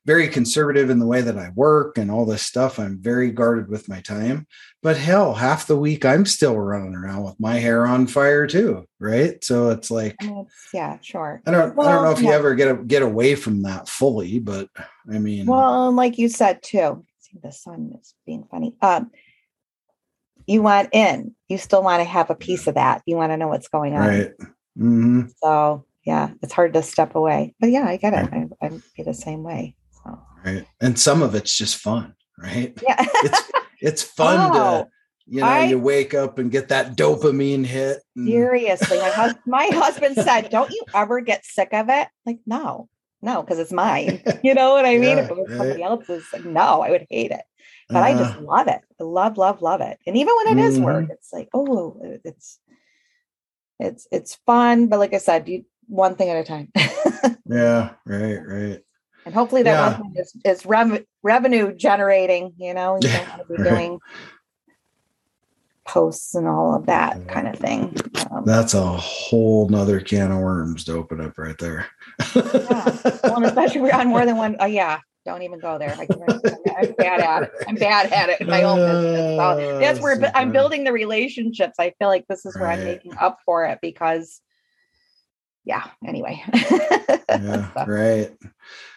very 0.05 0.27
conservative 0.27 0.89
in 0.89 0.99
the 0.99 1.05
way 1.05 1.21
that 1.21 1.37
I 1.37 1.51
work 1.55 1.97
and 1.97 2.09
all 2.09 2.25
this 2.25 2.41
stuff. 2.41 2.79
I'm 2.79 2.99
very 2.99 3.31
guarded 3.31 3.69
with 3.69 3.87
my 3.87 4.01
time. 4.01 4.47
But 4.81 4.97
hell, 4.97 5.35
half 5.35 5.67
the 5.67 5.77
week 5.77 6.05
I'm 6.05 6.25
still 6.25 6.57
running 6.57 6.95
around 6.95 7.23
with 7.23 7.39
my 7.39 7.55
hair 7.55 7.85
on 7.85 8.07
fire 8.07 8.47
too, 8.47 8.87
right? 8.99 9.41
So 9.43 9.69
it's 9.69 9.91
like 9.91 10.15
it's, 10.19 10.69
yeah 10.73 10.97
sure 11.01 11.41
I 11.45 11.51
don't, 11.51 11.79
I 11.79 11.91
don't 11.91 12.03
know 12.03 12.11
if 12.11 12.21
you 12.21 12.31
ever 12.31 12.55
get 12.55 12.71
a, 12.71 12.75
get 12.75 13.03
away 13.03 13.35
from 13.35 13.61
that 13.61 13.87
fully, 13.87 14.39
but 14.39 14.69
I 15.11 15.19
mean, 15.19 15.45
well 15.45 15.91
like 15.91 16.17
you 16.17 16.29
said 16.29 16.63
too 16.63 17.05
the 17.41 17.51
sun 17.51 17.91
is 17.99 18.13
being 18.25 18.45
funny 18.49 18.75
um 18.81 19.11
you 20.47 20.61
want 20.61 20.89
in 20.91 21.35
you 21.47 21.57
still 21.57 21.83
want 21.83 21.99
to 21.99 22.03
have 22.05 22.29
a 22.29 22.35
piece 22.35 22.67
of 22.67 22.75
that 22.75 23.01
you 23.05 23.15
want 23.15 23.31
to 23.31 23.37
know 23.37 23.47
what's 23.47 23.67
going 23.67 23.93
on 23.93 24.07
right. 24.07 24.31
hmm 24.77 25.21
so 25.43 25.85
yeah, 26.03 26.31
it's 26.41 26.51
hard 26.51 26.73
to 26.73 26.81
step 26.81 27.13
away. 27.13 27.53
But 27.59 27.69
yeah, 27.69 27.85
I 27.85 27.97
get 27.97 28.13
it. 28.15 28.27
I, 28.33 28.65
I'd 28.65 28.81
be 28.97 29.03
the 29.03 29.13
same 29.13 29.43
way. 29.43 29.75
So. 30.03 30.19
Right. 30.43 30.65
And 30.81 30.97
some 30.97 31.21
of 31.21 31.35
it's 31.35 31.55
just 31.55 31.75
fun, 31.77 32.15
right? 32.39 32.75
Yeah. 32.87 32.95
it's 32.97 33.51
it's 33.81 34.01
fun 34.01 34.49
Oh, 34.51 34.83
to 34.85 34.87
you 35.27 35.41
know, 35.41 35.45
I- 35.47 35.65
you 35.65 35.77
wake 35.77 36.15
up 36.15 36.39
and 36.39 36.49
get 36.49 36.69
that 36.69 36.97
dopamine 36.97 37.67
hit. 37.67 37.99
and- 38.15 38.27
Seriously, 38.27 38.97
my, 38.97 39.09
hus- 39.11 39.35
my 39.45 39.65
husband 39.67 40.15
said, 40.15 40.49
"Don't 40.49 40.71
you 40.71 40.81
ever 40.95 41.21
get 41.21 41.45
sick 41.45 41.71
of 41.71 41.87
it?" 41.89 42.07
Like, 42.25 42.39
no, 42.47 42.89
no, 43.21 43.41
because 43.41 43.59
it's 43.59 43.71
mine. 43.71 44.23
You 44.43 44.53
know 44.55 44.71
what 44.73 44.85
I 44.85 44.97
mean? 44.97 45.17
Yeah, 45.17 45.23
if 45.25 45.29
it 45.29 45.37
was 45.37 45.47
right. 45.49 45.57
somebody 45.57 45.83
else's, 45.83 46.33
no, 46.43 46.81
I 46.81 46.89
would 46.89 47.05
hate 47.09 47.31
it. 47.31 47.43
But 47.93 48.03
I 48.03 48.13
Uh, 48.13 48.17
just 48.17 48.35
love 48.37 48.67
it. 48.67 48.81
I 48.99 49.03
love, 49.03 49.37
love, 49.37 49.61
love 49.61 49.81
it. 49.81 49.99
And 50.07 50.17
even 50.17 50.33
when 50.35 50.57
it 50.57 50.61
is 50.61 50.79
work, 50.79 51.05
Mm-hmm. 51.05 51.11
it's 51.11 51.31
like, 51.33 51.49
oh, 51.53 51.99
it's 52.25 52.59
it's 53.79 54.07
it's 54.11 54.35
fun. 54.45 54.87
But 54.87 54.99
like 54.99 55.13
I 55.13 55.17
said, 55.19 55.47
you 55.47 55.65
one 55.87 56.15
thing 56.15 56.29
at 56.29 56.37
a 56.37 56.43
time. 56.43 56.71
yeah, 57.45 57.91
right, 58.05 58.39
right. 58.47 58.83
and 59.25 59.35
hopefully 59.35 59.63
that 59.63 59.77
Yeah. 59.77 59.97
one 59.97 59.97
thing 59.97 60.13
is, 60.17 60.33
is 60.45 60.65
rev- 60.65 61.05
revenue 61.23 61.73
generating, 61.75 62.53
you 62.57 62.73
know, 62.73 62.97
you 62.97 63.09
don't 63.11 63.27
want 63.27 63.41
to 63.41 63.47
be 63.47 63.57
right. 63.59 63.67
doing 63.69 63.99
posts 65.91 66.35
and 66.35 66.47
all 66.47 66.73
of 66.73 66.85
that 66.85 67.27
kind 67.27 67.49
of 67.49 67.59
thing. 67.59 67.93
Um, 68.31 68.45
That's 68.45 68.73
a 68.73 68.81
whole 68.81 69.67
nother 69.67 69.99
can 69.99 70.31
of 70.31 70.39
worms 70.39 70.85
to 70.85 70.93
open 70.93 71.19
up 71.19 71.37
right 71.37 71.57
there. 71.57 71.87
well, 72.33 73.43
especially 73.43 73.81
we're 73.81 73.93
on 73.93 74.07
more 74.07 74.25
than 74.25 74.37
one. 74.37 74.55
Oh 74.61 74.67
yeah, 74.67 74.99
don't 75.25 75.41
even 75.41 75.59
go 75.59 75.77
there. 75.77 75.93
I 75.93 76.07
I'm 76.79 76.93
bad 76.93 77.19
at 77.19 77.43
it. 77.43 77.51
I'm 77.67 77.75
bad 77.75 78.11
at 78.13 78.29
it 78.29 78.39
in 78.39 78.47
my 78.47 78.63
own 78.63 78.77
business. 78.77 79.37
So 79.37 79.79
that's 79.81 79.99
where 79.99 80.15
so 80.15 80.31
I'm 80.33 80.53
building 80.53 80.85
the 80.85 80.93
relationships. 80.93 81.75
I 81.77 81.91
feel 81.99 82.07
like 82.07 82.25
this 82.27 82.45
is 82.45 82.55
where 82.57 82.69
I'm 82.69 82.85
making 82.85 83.15
up 83.19 83.39
for 83.45 83.65
it 83.65 83.79
because, 83.81 84.39
yeah. 85.65 85.87
Anyway. 86.07 86.41
yeah, 86.53 87.71
So, 87.73 87.85
right. 87.85 88.31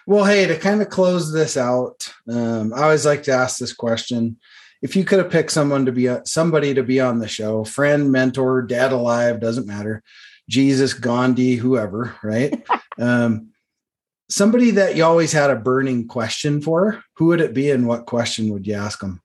Well, 0.06 0.24
hey, 0.24 0.46
to 0.46 0.58
kind 0.58 0.80
of 0.80 0.90
close 0.90 1.32
this 1.32 1.56
out, 1.56 2.08
um, 2.30 2.72
I 2.72 2.84
always 2.84 3.04
like 3.04 3.24
to 3.24 3.32
ask 3.32 3.58
this 3.58 3.72
question: 3.72 4.38
If 4.84 4.94
you 4.96 5.04
could 5.06 5.18
have 5.18 5.30
picked 5.30 5.50
someone 5.50 5.86
to 5.86 5.92
be 5.92 6.14
somebody 6.26 6.74
to 6.74 6.82
be 6.82 7.00
on 7.00 7.18
the 7.18 7.26
show, 7.26 7.64
friend, 7.64 8.12
mentor, 8.12 8.60
dad 8.60 8.92
alive, 8.92 9.40
doesn't 9.40 9.66
matter, 9.66 10.02
Jesus, 10.46 10.92
Gandhi, 10.92 11.56
whoever, 11.56 12.14
right? 12.22 12.62
um, 13.00 13.48
somebody 14.28 14.72
that 14.72 14.94
you 14.94 15.02
always 15.02 15.32
had 15.32 15.48
a 15.48 15.56
burning 15.56 16.06
question 16.06 16.60
for, 16.60 17.02
who 17.16 17.28
would 17.28 17.40
it 17.40 17.54
be, 17.54 17.70
and 17.70 17.88
what 17.88 18.04
question 18.04 18.52
would 18.52 18.66
you 18.66 18.74
ask 18.74 19.00
them? 19.00 19.22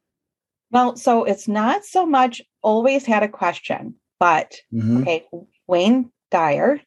well, 0.71 0.95
so 0.95 1.25
it's 1.25 1.47
not 1.47 1.83
so 1.83 2.05
much 2.05 2.41
always 2.61 3.05
had 3.05 3.23
a 3.23 3.27
question, 3.27 3.95
but 4.17 4.55
Mhm. 4.73 5.01
okay, 5.01 5.25
Wayne 5.67 6.11
Dyer. 6.31 6.79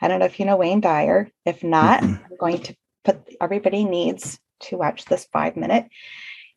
I 0.00 0.06
don't 0.06 0.20
know 0.20 0.26
if 0.26 0.38
you 0.38 0.46
know 0.46 0.56
Wayne 0.56 0.80
Dyer. 0.80 1.28
If 1.44 1.64
not. 1.64 2.02
I'm 2.04 2.36
going 2.38 2.58
to 2.62 2.76
put 3.04 3.16
everybody 3.40 3.84
needs 3.84 4.38
to 4.60 4.76
watch 4.76 5.06
this 5.06 5.26
five 5.32 5.56
minute 5.56 5.86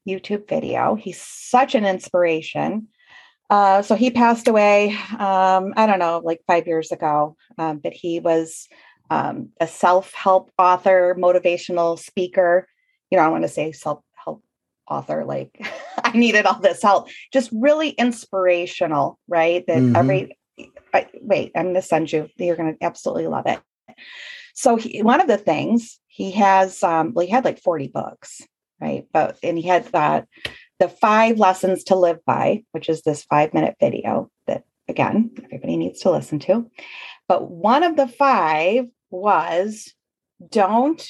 YouTube 0.07 0.47
video. 0.47 0.95
He's 0.95 1.21
such 1.21 1.75
an 1.75 1.85
inspiration. 1.85 2.87
Uh, 3.49 3.81
so 3.81 3.95
he 3.95 4.09
passed 4.09 4.47
away, 4.47 4.97
um, 5.19 5.73
I 5.77 5.85
don't 5.85 5.99
know, 5.99 6.21
like 6.23 6.41
five 6.47 6.65
years 6.65 6.91
ago, 6.91 7.35
um, 7.57 7.77
but 7.79 7.93
he 7.93 8.19
was 8.19 8.67
um, 9.09 9.49
a 9.59 9.67
self 9.67 10.13
help 10.13 10.49
author, 10.57 11.15
motivational 11.19 11.99
speaker. 11.99 12.67
You 13.11 13.17
know, 13.17 13.23
I 13.23 13.27
want 13.27 13.43
to 13.43 13.49
say 13.49 13.71
self 13.71 13.99
help 14.15 14.43
author, 14.89 15.23
like 15.25 15.55
I 16.03 16.17
needed 16.17 16.45
all 16.45 16.59
this 16.59 16.81
help, 16.81 17.09
just 17.31 17.49
really 17.53 17.89
inspirational, 17.89 19.19
right? 19.27 19.63
That 19.67 19.83
Mhm. 19.83 19.95
every, 19.95 20.37
I, 20.93 21.07
wait, 21.21 21.51
I'm 21.55 21.65
going 21.65 21.75
to 21.75 21.81
send 21.81 22.11
you, 22.11 22.29
you're 22.37 22.55
going 22.55 22.75
to 22.75 22.83
absolutely 22.83 23.27
love 23.27 23.45
it. 23.45 23.59
So 24.55 24.75
he, 24.77 25.01
one 25.01 25.21
of 25.21 25.27
the 25.27 25.37
things 25.37 25.99
he 26.07 26.31
has, 26.31 26.81
um, 26.83 27.13
well, 27.13 27.25
he 27.25 27.31
had 27.31 27.45
like 27.45 27.59
40 27.59 27.87
books, 27.87 28.41
right? 28.83 29.07
But, 29.13 29.37
and 29.41 29.57
he 29.57 29.67
had 29.67 29.85
that, 29.93 30.27
the 30.79 30.89
five 30.89 31.39
lessons 31.39 31.85
to 31.85 31.95
live 31.95 32.19
by, 32.25 32.63
which 32.71 32.89
is 32.89 33.01
this 33.01 33.23
five 33.23 33.53
minute 33.53 33.75
video 33.79 34.29
that 34.47 34.63
again, 34.89 35.31
everybody 35.45 35.77
needs 35.77 36.01
to 36.01 36.11
listen 36.11 36.39
to. 36.39 36.69
But 37.27 37.49
one 37.49 37.83
of 37.83 37.95
the 37.95 38.07
five 38.07 38.87
was 39.09 39.93
don't 40.49 41.09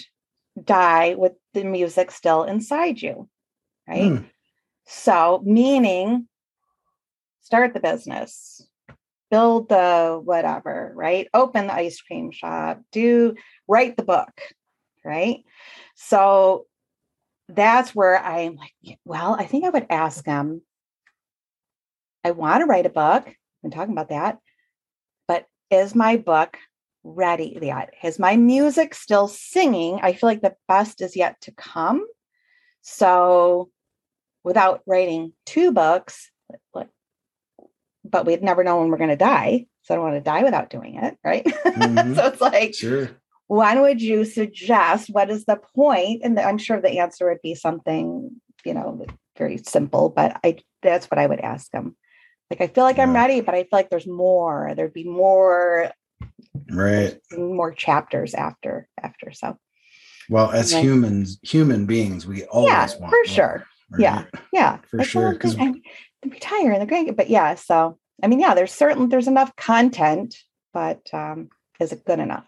die 0.64 1.16
with 1.16 1.34
the 1.56 1.64
music 1.64 2.12
still 2.12 2.44
inside 2.44 3.02
you, 3.02 3.28
right? 3.88 4.12
Hmm. 4.12 4.24
So, 4.86 5.42
meaning 5.44 6.28
start 7.42 7.74
the 7.74 7.80
business, 7.80 8.68
build 9.32 9.70
the 9.70 10.22
whatever, 10.24 10.92
right? 10.96 11.28
Open 11.34 11.66
the 11.66 11.74
ice 11.74 12.00
cream 12.00 12.30
shop, 12.32 12.82
do 12.92 13.34
write 13.68 13.98
the 13.98 14.04
book, 14.04 14.40
right? 15.04 15.44
So 15.96 16.68
that's 17.56 17.94
where 17.94 18.18
I'm 18.20 18.56
like, 18.56 18.98
well, 19.06 19.36
I 19.38 19.46
think 19.46 19.66
I 19.66 19.70
would 19.70 19.88
ask 19.89 20.26
him. 20.26 20.62
I 22.24 22.32
want 22.32 22.62
to 22.62 22.66
write 22.66 22.86
a 22.86 22.89
book. 22.89 23.24
I've 23.28 23.36
been 23.62 23.72
talking 23.72 23.94
about 23.94 24.10
that. 24.10 24.39
But 25.28 25.46
is 25.70 25.94
my 25.96 26.18
book 26.18 26.58
ready 27.04 27.58
yet? 27.62 27.94
Is 28.04 28.18
my 28.20 28.38
music 28.38 28.94
still 28.96 29.28
singing? 29.28 30.00
I 30.02 30.13
feel 30.13 30.30
like 30.30 30.42
the 30.42 30.56
best 30.68 31.02
is 31.02 31.16
yet 31.16 31.39
to 31.42 31.52
come. 31.52 32.06
So 32.82 33.70
without 34.44 34.82
writing 34.86 35.34
two 35.46 35.72
books, 35.72 36.30
but- 36.74 36.89
we'd 38.26 38.44
never 38.44 38.63
know 38.63 38.80
when 38.80 38.89
we're 38.89 38.98
going 38.98 39.10
to 39.10 39.16
die. 39.16 39.66
So 39.84 39.94
I 39.94 39.96
don't 39.98 40.04
want 40.06 40.16
to 40.18 40.22
die 40.22 40.44
without 40.44 40.70
doing 40.70 40.96
it. 40.96 41.18
Right. 41.24 41.46
Mhm. 41.66 42.16
so 42.16 42.28
it's 42.28 42.42
like, 42.42 42.74
Sure. 42.76 43.10
When 43.48 43.82
would 43.82 44.02
you 44.02 44.26
suggest 44.26 45.10
what 45.10 45.30
is 45.30 45.46
the 45.46 45.60
point 45.76 46.22
and 46.24 46.40
i'm 46.40 46.58
sure 46.58 46.80
the 46.82 47.00
answer 47.00 47.28
would 47.30 47.42
be 47.42 47.56
something 47.56 48.32
you 48.66 48.74
know 48.74 49.06
very 49.38 49.58
simple 49.58 50.10
but 50.10 50.40
i 50.44 50.58
that's 50.82 51.08
what 51.12 51.20
i 51.20 51.26
would 51.28 51.40
ask 51.40 51.70
them 51.72 51.96
like 52.50 52.62
i 52.62 52.68
feel 52.68 52.84
like 52.84 53.00
i'm 53.00 53.14
ready 53.14 53.42
but 53.42 53.54
i 53.56 53.62
feel 53.64 53.70
like 53.74 53.90
there's 53.90 54.08
more 54.08 54.74
there'd 54.76 54.94
be 54.94 55.04
more 55.08 55.92
Right. 56.70 57.18
more 57.36 57.74
chapters 57.74 58.34
after 58.34 58.88
after 59.02 59.32
so 59.32 59.58
Well, 60.30 60.52
as 60.52 60.74
Right. 60.74 60.84
humans, 60.84 61.40
human 61.42 61.86
beings, 61.86 62.26
we 62.26 62.46
always 62.46 62.70
yeah 62.70 62.86
want 63.00 63.12
for 63.12 63.18
more, 63.18 63.26
sure 63.26 63.68
yeah 64.00 64.16
right? 64.24 64.28
yeah 64.54 64.78
For 64.90 64.98
Like, 65.00 65.08
sure, 65.08 65.22
well, 65.30 65.38
'cause- 65.40 65.58
I'm 65.60 65.82
I'm 66.24 66.30
retire 66.30 66.72
and 66.72 66.82
the 66.82 66.86
great 66.86 67.16
but 67.18 67.30
yeah 67.30 67.56
so 67.56 67.98
i 68.24 68.28
mean 68.28 68.40
yeah 68.40 68.54
there's 68.56 68.72
certain 68.72 69.10
there's 69.10 69.28
enough 69.28 69.54
content 69.58 70.36
but 70.74 71.02
um 71.14 71.50
is 71.80 71.92
it 71.92 72.06
good 72.06 72.20
enough 72.20 72.48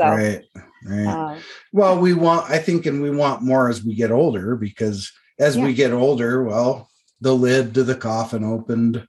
so 0.00 0.06
Right. 0.06 0.44
Right. 0.84 1.06
um, 1.06 1.38
Well, 1.72 1.98
we 2.00 2.14
want, 2.14 2.50
I 2.50 2.58
think, 2.58 2.86
and 2.86 3.02
we 3.02 3.10
want 3.10 3.42
more 3.42 3.68
as 3.68 3.84
we 3.84 3.94
get 3.94 4.10
older 4.10 4.56
because 4.56 5.12
as 5.38 5.56
Yeah. 5.56 5.64
we 5.64 5.74
get 5.74 5.92
older, 5.92 6.42
well, 6.42 6.88
the 7.20 7.34
lid 7.34 7.74
to 7.74 7.84
the 7.84 7.94
coffin 7.94 8.44
opened 8.44 9.06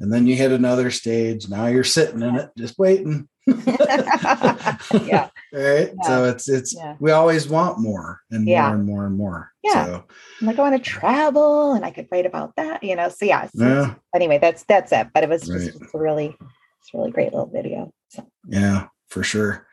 and 0.00 0.12
then 0.12 0.26
you 0.26 0.36
hit 0.36 0.52
another 0.52 0.90
stage. 0.90 1.48
Now 1.48 1.66
you're 1.66 1.84
sitting 1.84 2.22
in 2.22 2.36
it, 2.36 2.50
just 2.56 2.78
waiting. 2.78 3.28
yeah 3.46 5.28
Right. 5.52 5.92
So 6.04 6.24
it's, 6.24 6.48
it's, 6.48 6.74
Yeah. 6.74 6.96
we 6.98 7.12
always 7.12 7.48
want 7.48 7.78
more 7.78 8.20
and 8.30 8.46
Yeah. 8.48 8.66
more 8.68 8.74
and 8.76 8.84
more 8.86 9.06
and 9.06 9.16
more. 9.16 9.50
Yeah. 9.62 9.84
So, 9.86 10.04
I'm 10.40 10.46
like, 10.46 10.58
I 10.58 10.62
want 10.62 10.82
to 10.82 10.90
travel 10.90 11.72
and 11.74 11.84
I 11.84 11.90
could 11.90 12.08
write 12.10 12.26
about 12.26 12.54
that, 12.56 12.82
you 12.82 12.96
know. 12.96 13.08
So 13.08 13.24
yeah. 13.26 13.48
so 13.54 13.64
yeah. 13.66 13.94
anyway, 14.14 14.38
that's 14.38 14.64
that's 14.64 14.92
it. 14.92 15.08
But 15.14 15.24
it 15.24 15.28
was 15.30 15.42
just 15.42 15.52
Right. 15.52 15.74
it's 15.82 15.94
really 15.94 16.36
it's 16.80 16.94
a 16.94 16.98
really 16.98 17.10
great 17.12 17.32
little 17.32 17.50
video. 17.50 17.92
So 18.08 18.26
Yeah, 18.48 18.88
for 19.08 19.22
sure. 19.22 19.65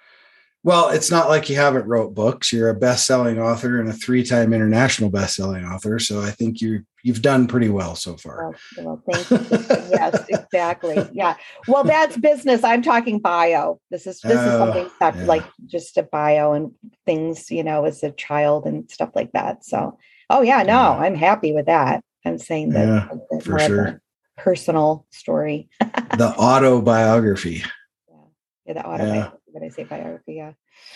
Well, 0.65 0.89
it's 0.89 1.11
not 1.11 1.27
like 1.27 1.49
you 1.49 1.57
haven't 1.57 1.87
wrote 1.87 2.13
books. 2.15 2.53
You're 2.53 2.69
a 2.69 2.73
best-selling 2.73 3.37
author 3.37 3.81
and 3.81 3.89
a 3.89 3.93
three-time 3.93 4.53
international 4.53 5.09
best-selling 5.09 5.65
author. 5.65 5.99
So 5.99 6.21
I 6.21 6.31
think 6.31 6.61
you 6.61 6.85
you've 7.03 7.21
done 7.21 7.47
pretty 7.47 7.67
well 7.67 7.95
so 7.95 8.15
far. 8.15 8.55
well, 8.77 8.85
well 8.85 9.03
thank 9.11 9.29
you. 9.29 9.57
yes, 9.91 10.23
exactly. 10.29 10.97
Yeah. 11.13 11.35
Well, 11.67 11.83
that's 11.83 12.15
business. 12.15 12.63
I'm 12.63 12.81
talking 12.81 13.19
bio. 13.19 13.81
This 13.91 14.07
is 14.07 14.21
this 14.21 14.31
is 14.31 14.37
Oh, 14.39 14.59
something 14.59 14.89
that 15.01 15.15
yeah. 15.17 15.25
like 15.25 15.43
just 15.65 15.97
a 15.97 16.03
bio 16.03 16.53
and 16.53 16.71
things, 17.05 17.51
you 17.51 17.63
know, 17.63 17.83
as 17.83 18.01
a 18.03 18.11
child 18.11 18.65
and 18.65 18.89
stuff 18.89 19.09
like 19.15 19.33
that. 19.33 19.65
So 19.65 19.97
oh 20.29 20.43
yeah, 20.43 20.63
no, 20.63 20.73
Yeah. 20.73 20.91
I'm 20.91 21.15
happy 21.15 21.51
with 21.51 21.65
that. 21.65 22.01
I'm 22.25 22.37
saying 22.37 22.69
that 22.69 22.87
Yeah, 22.87 23.07
that 23.31 23.43
for 23.43 23.59
sure. 23.59 24.01
personal 24.37 25.05
story. 25.11 25.67
the 25.81 26.33
autobiography. 26.39 27.63
Yeah, 28.65 28.73
the 28.75 28.85
auto 28.85 29.05
Yeah. 29.13 29.29
What 29.53 29.63
I 29.63 29.69
say 29.69 29.83
biography, 29.83 30.33
yeah. 30.35 30.53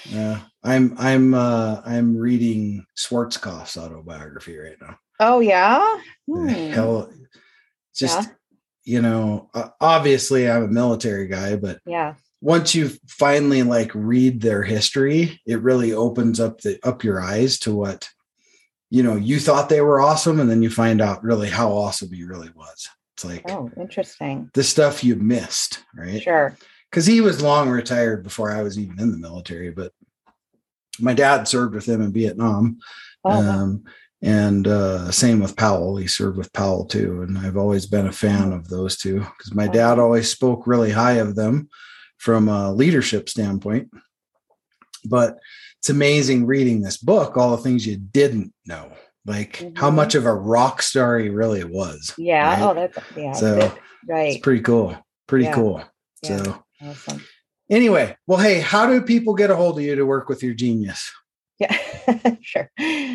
Yeah, 0.10 0.42
I'm 0.64 0.96
I'm 0.98 1.34
uh 1.34 1.82
I'm 1.86 2.18
reading 2.18 2.86
Schwarzkopf's 2.98 3.78
autobiography 3.78 4.58
right 4.58 4.76
now. 4.82 4.98
Oh 5.20 5.40
yeah. 5.40 6.00
Hmm. 6.30 6.48
Hell, 6.50 7.12
just 7.96 8.28
Yeah. 8.28 8.34
you 8.84 9.02
know, 9.02 9.50
obviously 9.80 10.50
I'm 10.50 10.64
a 10.64 10.68
military 10.68 11.28
guy, 11.28 11.56
but 11.56 11.80
Yeah. 11.86 12.16
once 12.42 12.74
you 12.74 12.92
finally 13.08 13.64
like 13.64 13.92
read 13.94 14.42
their 14.42 14.64
history, 14.64 15.40
it 15.46 15.62
really 15.62 15.94
opens 15.94 16.40
up 16.40 16.62
the 16.62 16.80
up 16.84 17.04
your 17.04 17.22
eyes 17.22 17.60
to 17.60 17.74
what 17.76 18.10
you 18.90 19.04
know 19.04 19.16
you 19.16 19.40
thought 19.40 19.70
they 19.70 19.82
were 19.82 20.02
awesome, 20.02 20.40
and 20.40 20.50
then 20.50 20.64
you 20.64 20.70
find 20.72 21.02
out 21.02 21.24
really 21.24 21.50
how 21.50 21.72
awesome 21.74 22.12
he 22.12 22.24
really 22.24 22.50
was. 22.56 22.88
It's 23.16 23.26
like 23.26 23.50
Oh, 23.50 23.70
interesting. 23.78 24.50
the 24.54 24.64
stuff 24.64 25.04
you 25.04 25.16
missed, 25.16 25.84
right? 25.96 26.22
Sure. 26.22 26.56
Because 26.90 27.06
he 27.06 27.22
was 27.22 27.42
long 27.42 27.70
retired 27.70 28.24
before 28.24 28.52
I 28.52 28.64
was 28.64 28.78
even 28.80 29.00
in 29.00 29.12
the 29.12 29.18
military. 29.18 29.72
But 29.72 29.92
my 31.00 31.14
dad 31.14 31.48
served 31.48 31.76
with 31.76 31.88
him 31.88 32.02
in 32.02 32.12
Vietnam. 32.14 32.80
Oh, 33.24 33.30
wow. 33.30 33.40
Um, 33.64 33.84
and 34.24 34.68
uh, 34.68 35.12
same 35.12 35.40
with 35.42 35.56
Powell. 35.56 35.98
He 35.98 36.08
served 36.08 36.38
with 36.38 36.52
Powell 36.54 36.86
too. 36.86 37.22
And 37.22 37.38
I've 37.38 37.58
always 37.58 37.86
been 37.86 38.08
a 38.08 38.12
fan 38.12 38.52
of 38.52 38.68
those 38.68 38.98
two 38.98 39.20
because 39.20 39.54
my 39.54 39.68
dad 39.68 40.00
always 40.00 40.32
spoke 40.32 40.66
really 40.66 40.90
high 40.92 41.14
of 41.14 41.36
them 41.36 41.70
from 42.18 42.48
a 42.50 42.72
leadership 42.74 43.30
standpoint. 43.30 43.90
But 45.06 45.38
it's 45.80 45.90
amazing 45.92 46.48
reading 46.48 46.82
this 46.82 46.98
book, 46.98 47.38
all 47.38 47.56
the 47.56 47.62
things 47.62 47.86
you 47.86 47.98
didn't 47.98 48.54
know, 48.66 48.92
like 49.26 49.58
how 49.76 49.92
Mhm. 49.92 49.96
much 49.96 50.16
of 50.16 50.26
a 50.26 50.34
rock 50.34 50.82
star 50.82 51.20
he 51.20 51.30
really 51.30 51.64
was. 51.64 52.14
yeah. 52.18 52.50
right? 52.50 52.62
Oh, 52.64 52.74
that's 52.74 52.98
yeah. 53.16 53.34
So, 53.34 53.78
right. 54.08 54.34
It's 54.34 54.42
pretty 54.42 54.62
cool. 54.62 54.98
Pretty 55.28 55.46
Yeah. 55.46 55.54
cool. 55.54 55.84
Yeah. 56.24 56.38
So 56.44 56.64
Awesome. 56.82 57.24
anyway, 57.70 58.16
well, 58.28 58.40
hey, 58.40 58.60
how 58.60 58.88
do 58.88 59.02
people 59.02 59.34
get 59.34 59.50
a 59.50 59.56
hold 59.56 59.78
of 59.78 59.84
you 59.84 59.96
to 59.96 60.06
work 60.06 60.30
with 60.30 60.44
your 60.44 60.54
genius? 60.54 61.12
Yeah, 61.60 61.76
sure. 62.42 62.70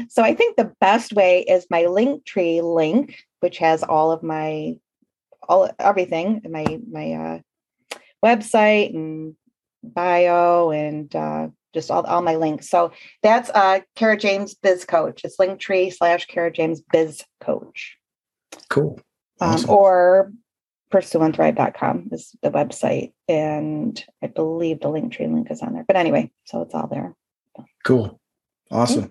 So 0.09 0.23
I 0.23 0.35
think 0.35 0.57
the 0.57 0.73
best 0.81 1.13
way 1.13 1.43
is 1.43 1.67
my 1.71 1.87
link 1.87 2.25
tree 2.25 2.61
link, 2.61 3.25
which 3.41 3.59
has 3.59 3.83
all 3.83 4.11
of 4.11 4.23
my 4.23 4.75
all 5.49 5.71
everything, 5.79 6.43
my 6.49 6.81
my 6.91 7.13
uh, 7.13 7.99
website 8.25 8.95
and 8.95 9.37
bio 9.83 10.71
and 10.71 11.15
uh, 11.15 11.49
just 11.73 11.91
all, 11.91 12.03
all 12.05 12.23
my 12.23 12.37
links. 12.37 12.69
So 12.69 12.93
that's 13.23 13.51
uh 13.51 13.81
Kara 13.97 14.17
James 14.17 14.55
Biz 14.55 14.85
Coach. 14.85 15.23
It's 15.25 15.37
Linktree 15.37 15.93
slash 15.93 16.27
Kara 16.27 16.53
James 16.53 16.83
Biz 16.93 17.25
Coach. 17.41 17.97
Cool. 18.69 19.01
Um, 19.41 19.65
or 19.69 20.33
pursueandthrive.com 20.93 22.11
is 22.12 22.36
the 22.43 22.51
website. 22.51 23.12
And 23.28 24.03
I 24.22 24.26
believe 24.28 24.80
the 24.80 24.88
Linktree 24.88 25.32
link 25.32 25.51
is 25.51 25.62
on 25.62 25.74
there. 25.74 25.84
But 25.86 25.97
anyway, 25.97 26.30
so 26.45 26.62
it's 26.62 26.74
all 26.74 26.86
there. 26.86 27.14
Cool. 27.84 28.20
Awesome. 28.70 29.11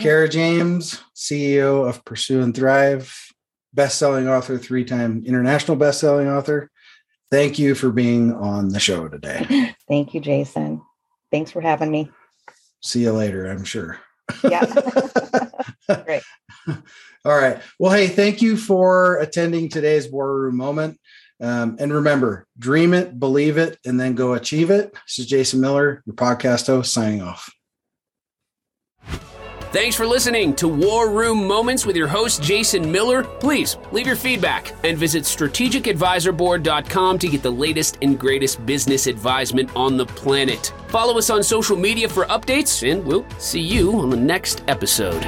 Kara 0.00 0.28
James, 0.28 1.02
CEO 1.14 1.88
of 1.88 2.04
Pursue 2.04 2.40
and 2.40 2.54
Thrive, 2.54 3.32
best-selling 3.74 4.28
author, 4.28 4.56
three-time 4.56 5.24
international 5.26 5.76
best-selling 5.76 6.28
author. 6.28 6.70
Thank 7.30 7.58
you 7.58 7.74
for 7.74 7.90
being 7.90 8.32
on 8.32 8.68
the 8.68 8.80
show 8.80 9.08
today. 9.08 9.74
Thank 9.88 10.14
you, 10.14 10.20
Jason. 10.20 10.82
Thanks 11.30 11.50
for 11.50 11.60
having 11.60 11.90
me. 11.90 12.10
See 12.80 13.00
you 13.00 13.12
later, 13.12 13.46
I'm 13.46 13.64
sure. 13.64 13.98
Yeah. 14.44 14.64
Great. 16.04 16.22
All 17.24 17.36
right. 17.36 17.60
Well, 17.78 17.92
hey, 17.92 18.08
thank 18.08 18.40
you 18.40 18.56
for 18.56 19.18
attending 19.18 19.68
today's 19.68 20.10
War 20.10 20.40
Room 20.40 20.56
Moment. 20.56 20.98
Um, 21.40 21.76
and 21.78 21.92
remember, 21.92 22.46
dream 22.58 22.94
it, 22.94 23.18
believe 23.18 23.58
it, 23.58 23.78
and 23.84 23.98
then 23.98 24.14
go 24.14 24.34
achieve 24.34 24.70
it. 24.70 24.92
This 25.06 25.20
is 25.20 25.26
Jason 25.26 25.60
Miller, 25.60 26.02
your 26.04 26.16
podcast 26.16 26.66
host, 26.66 26.92
signing 26.92 27.22
off. 27.22 27.52
Thanks 29.70 29.94
for 29.94 30.06
listening 30.06 30.54
to 30.56 30.66
War 30.66 31.10
Room 31.10 31.46
Moments 31.46 31.84
with 31.84 31.94
your 31.94 32.08
host, 32.08 32.42
Jason 32.42 32.90
Miller. 32.90 33.22
Please 33.22 33.76
leave 33.92 34.06
your 34.06 34.16
feedback 34.16 34.72
and 34.82 34.96
visit 34.96 35.24
strategicadvisorboard.com 35.24 37.18
to 37.18 37.28
get 37.28 37.42
the 37.42 37.52
latest 37.52 37.98
and 38.00 38.18
greatest 38.18 38.64
business 38.64 39.06
advisement 39.06 39.70
on 39.76 39.98
the 39.98 40.06
planet. 40.06 40.72
Follow 40.88 41.18
us 41.18 41.28
on 41.28 41.42
social 41.42 41.76
media 41.76 42.08
for 42.08 42.24
updates, 42.26 42.90
and 42.90 43.04
we'll 43.04 43.28
see 43.38 43.60
you 43.60 43.92
on 44.00 44.08
the 44.08 44.16
next 44.16 44.64
episode. 44.68 45.22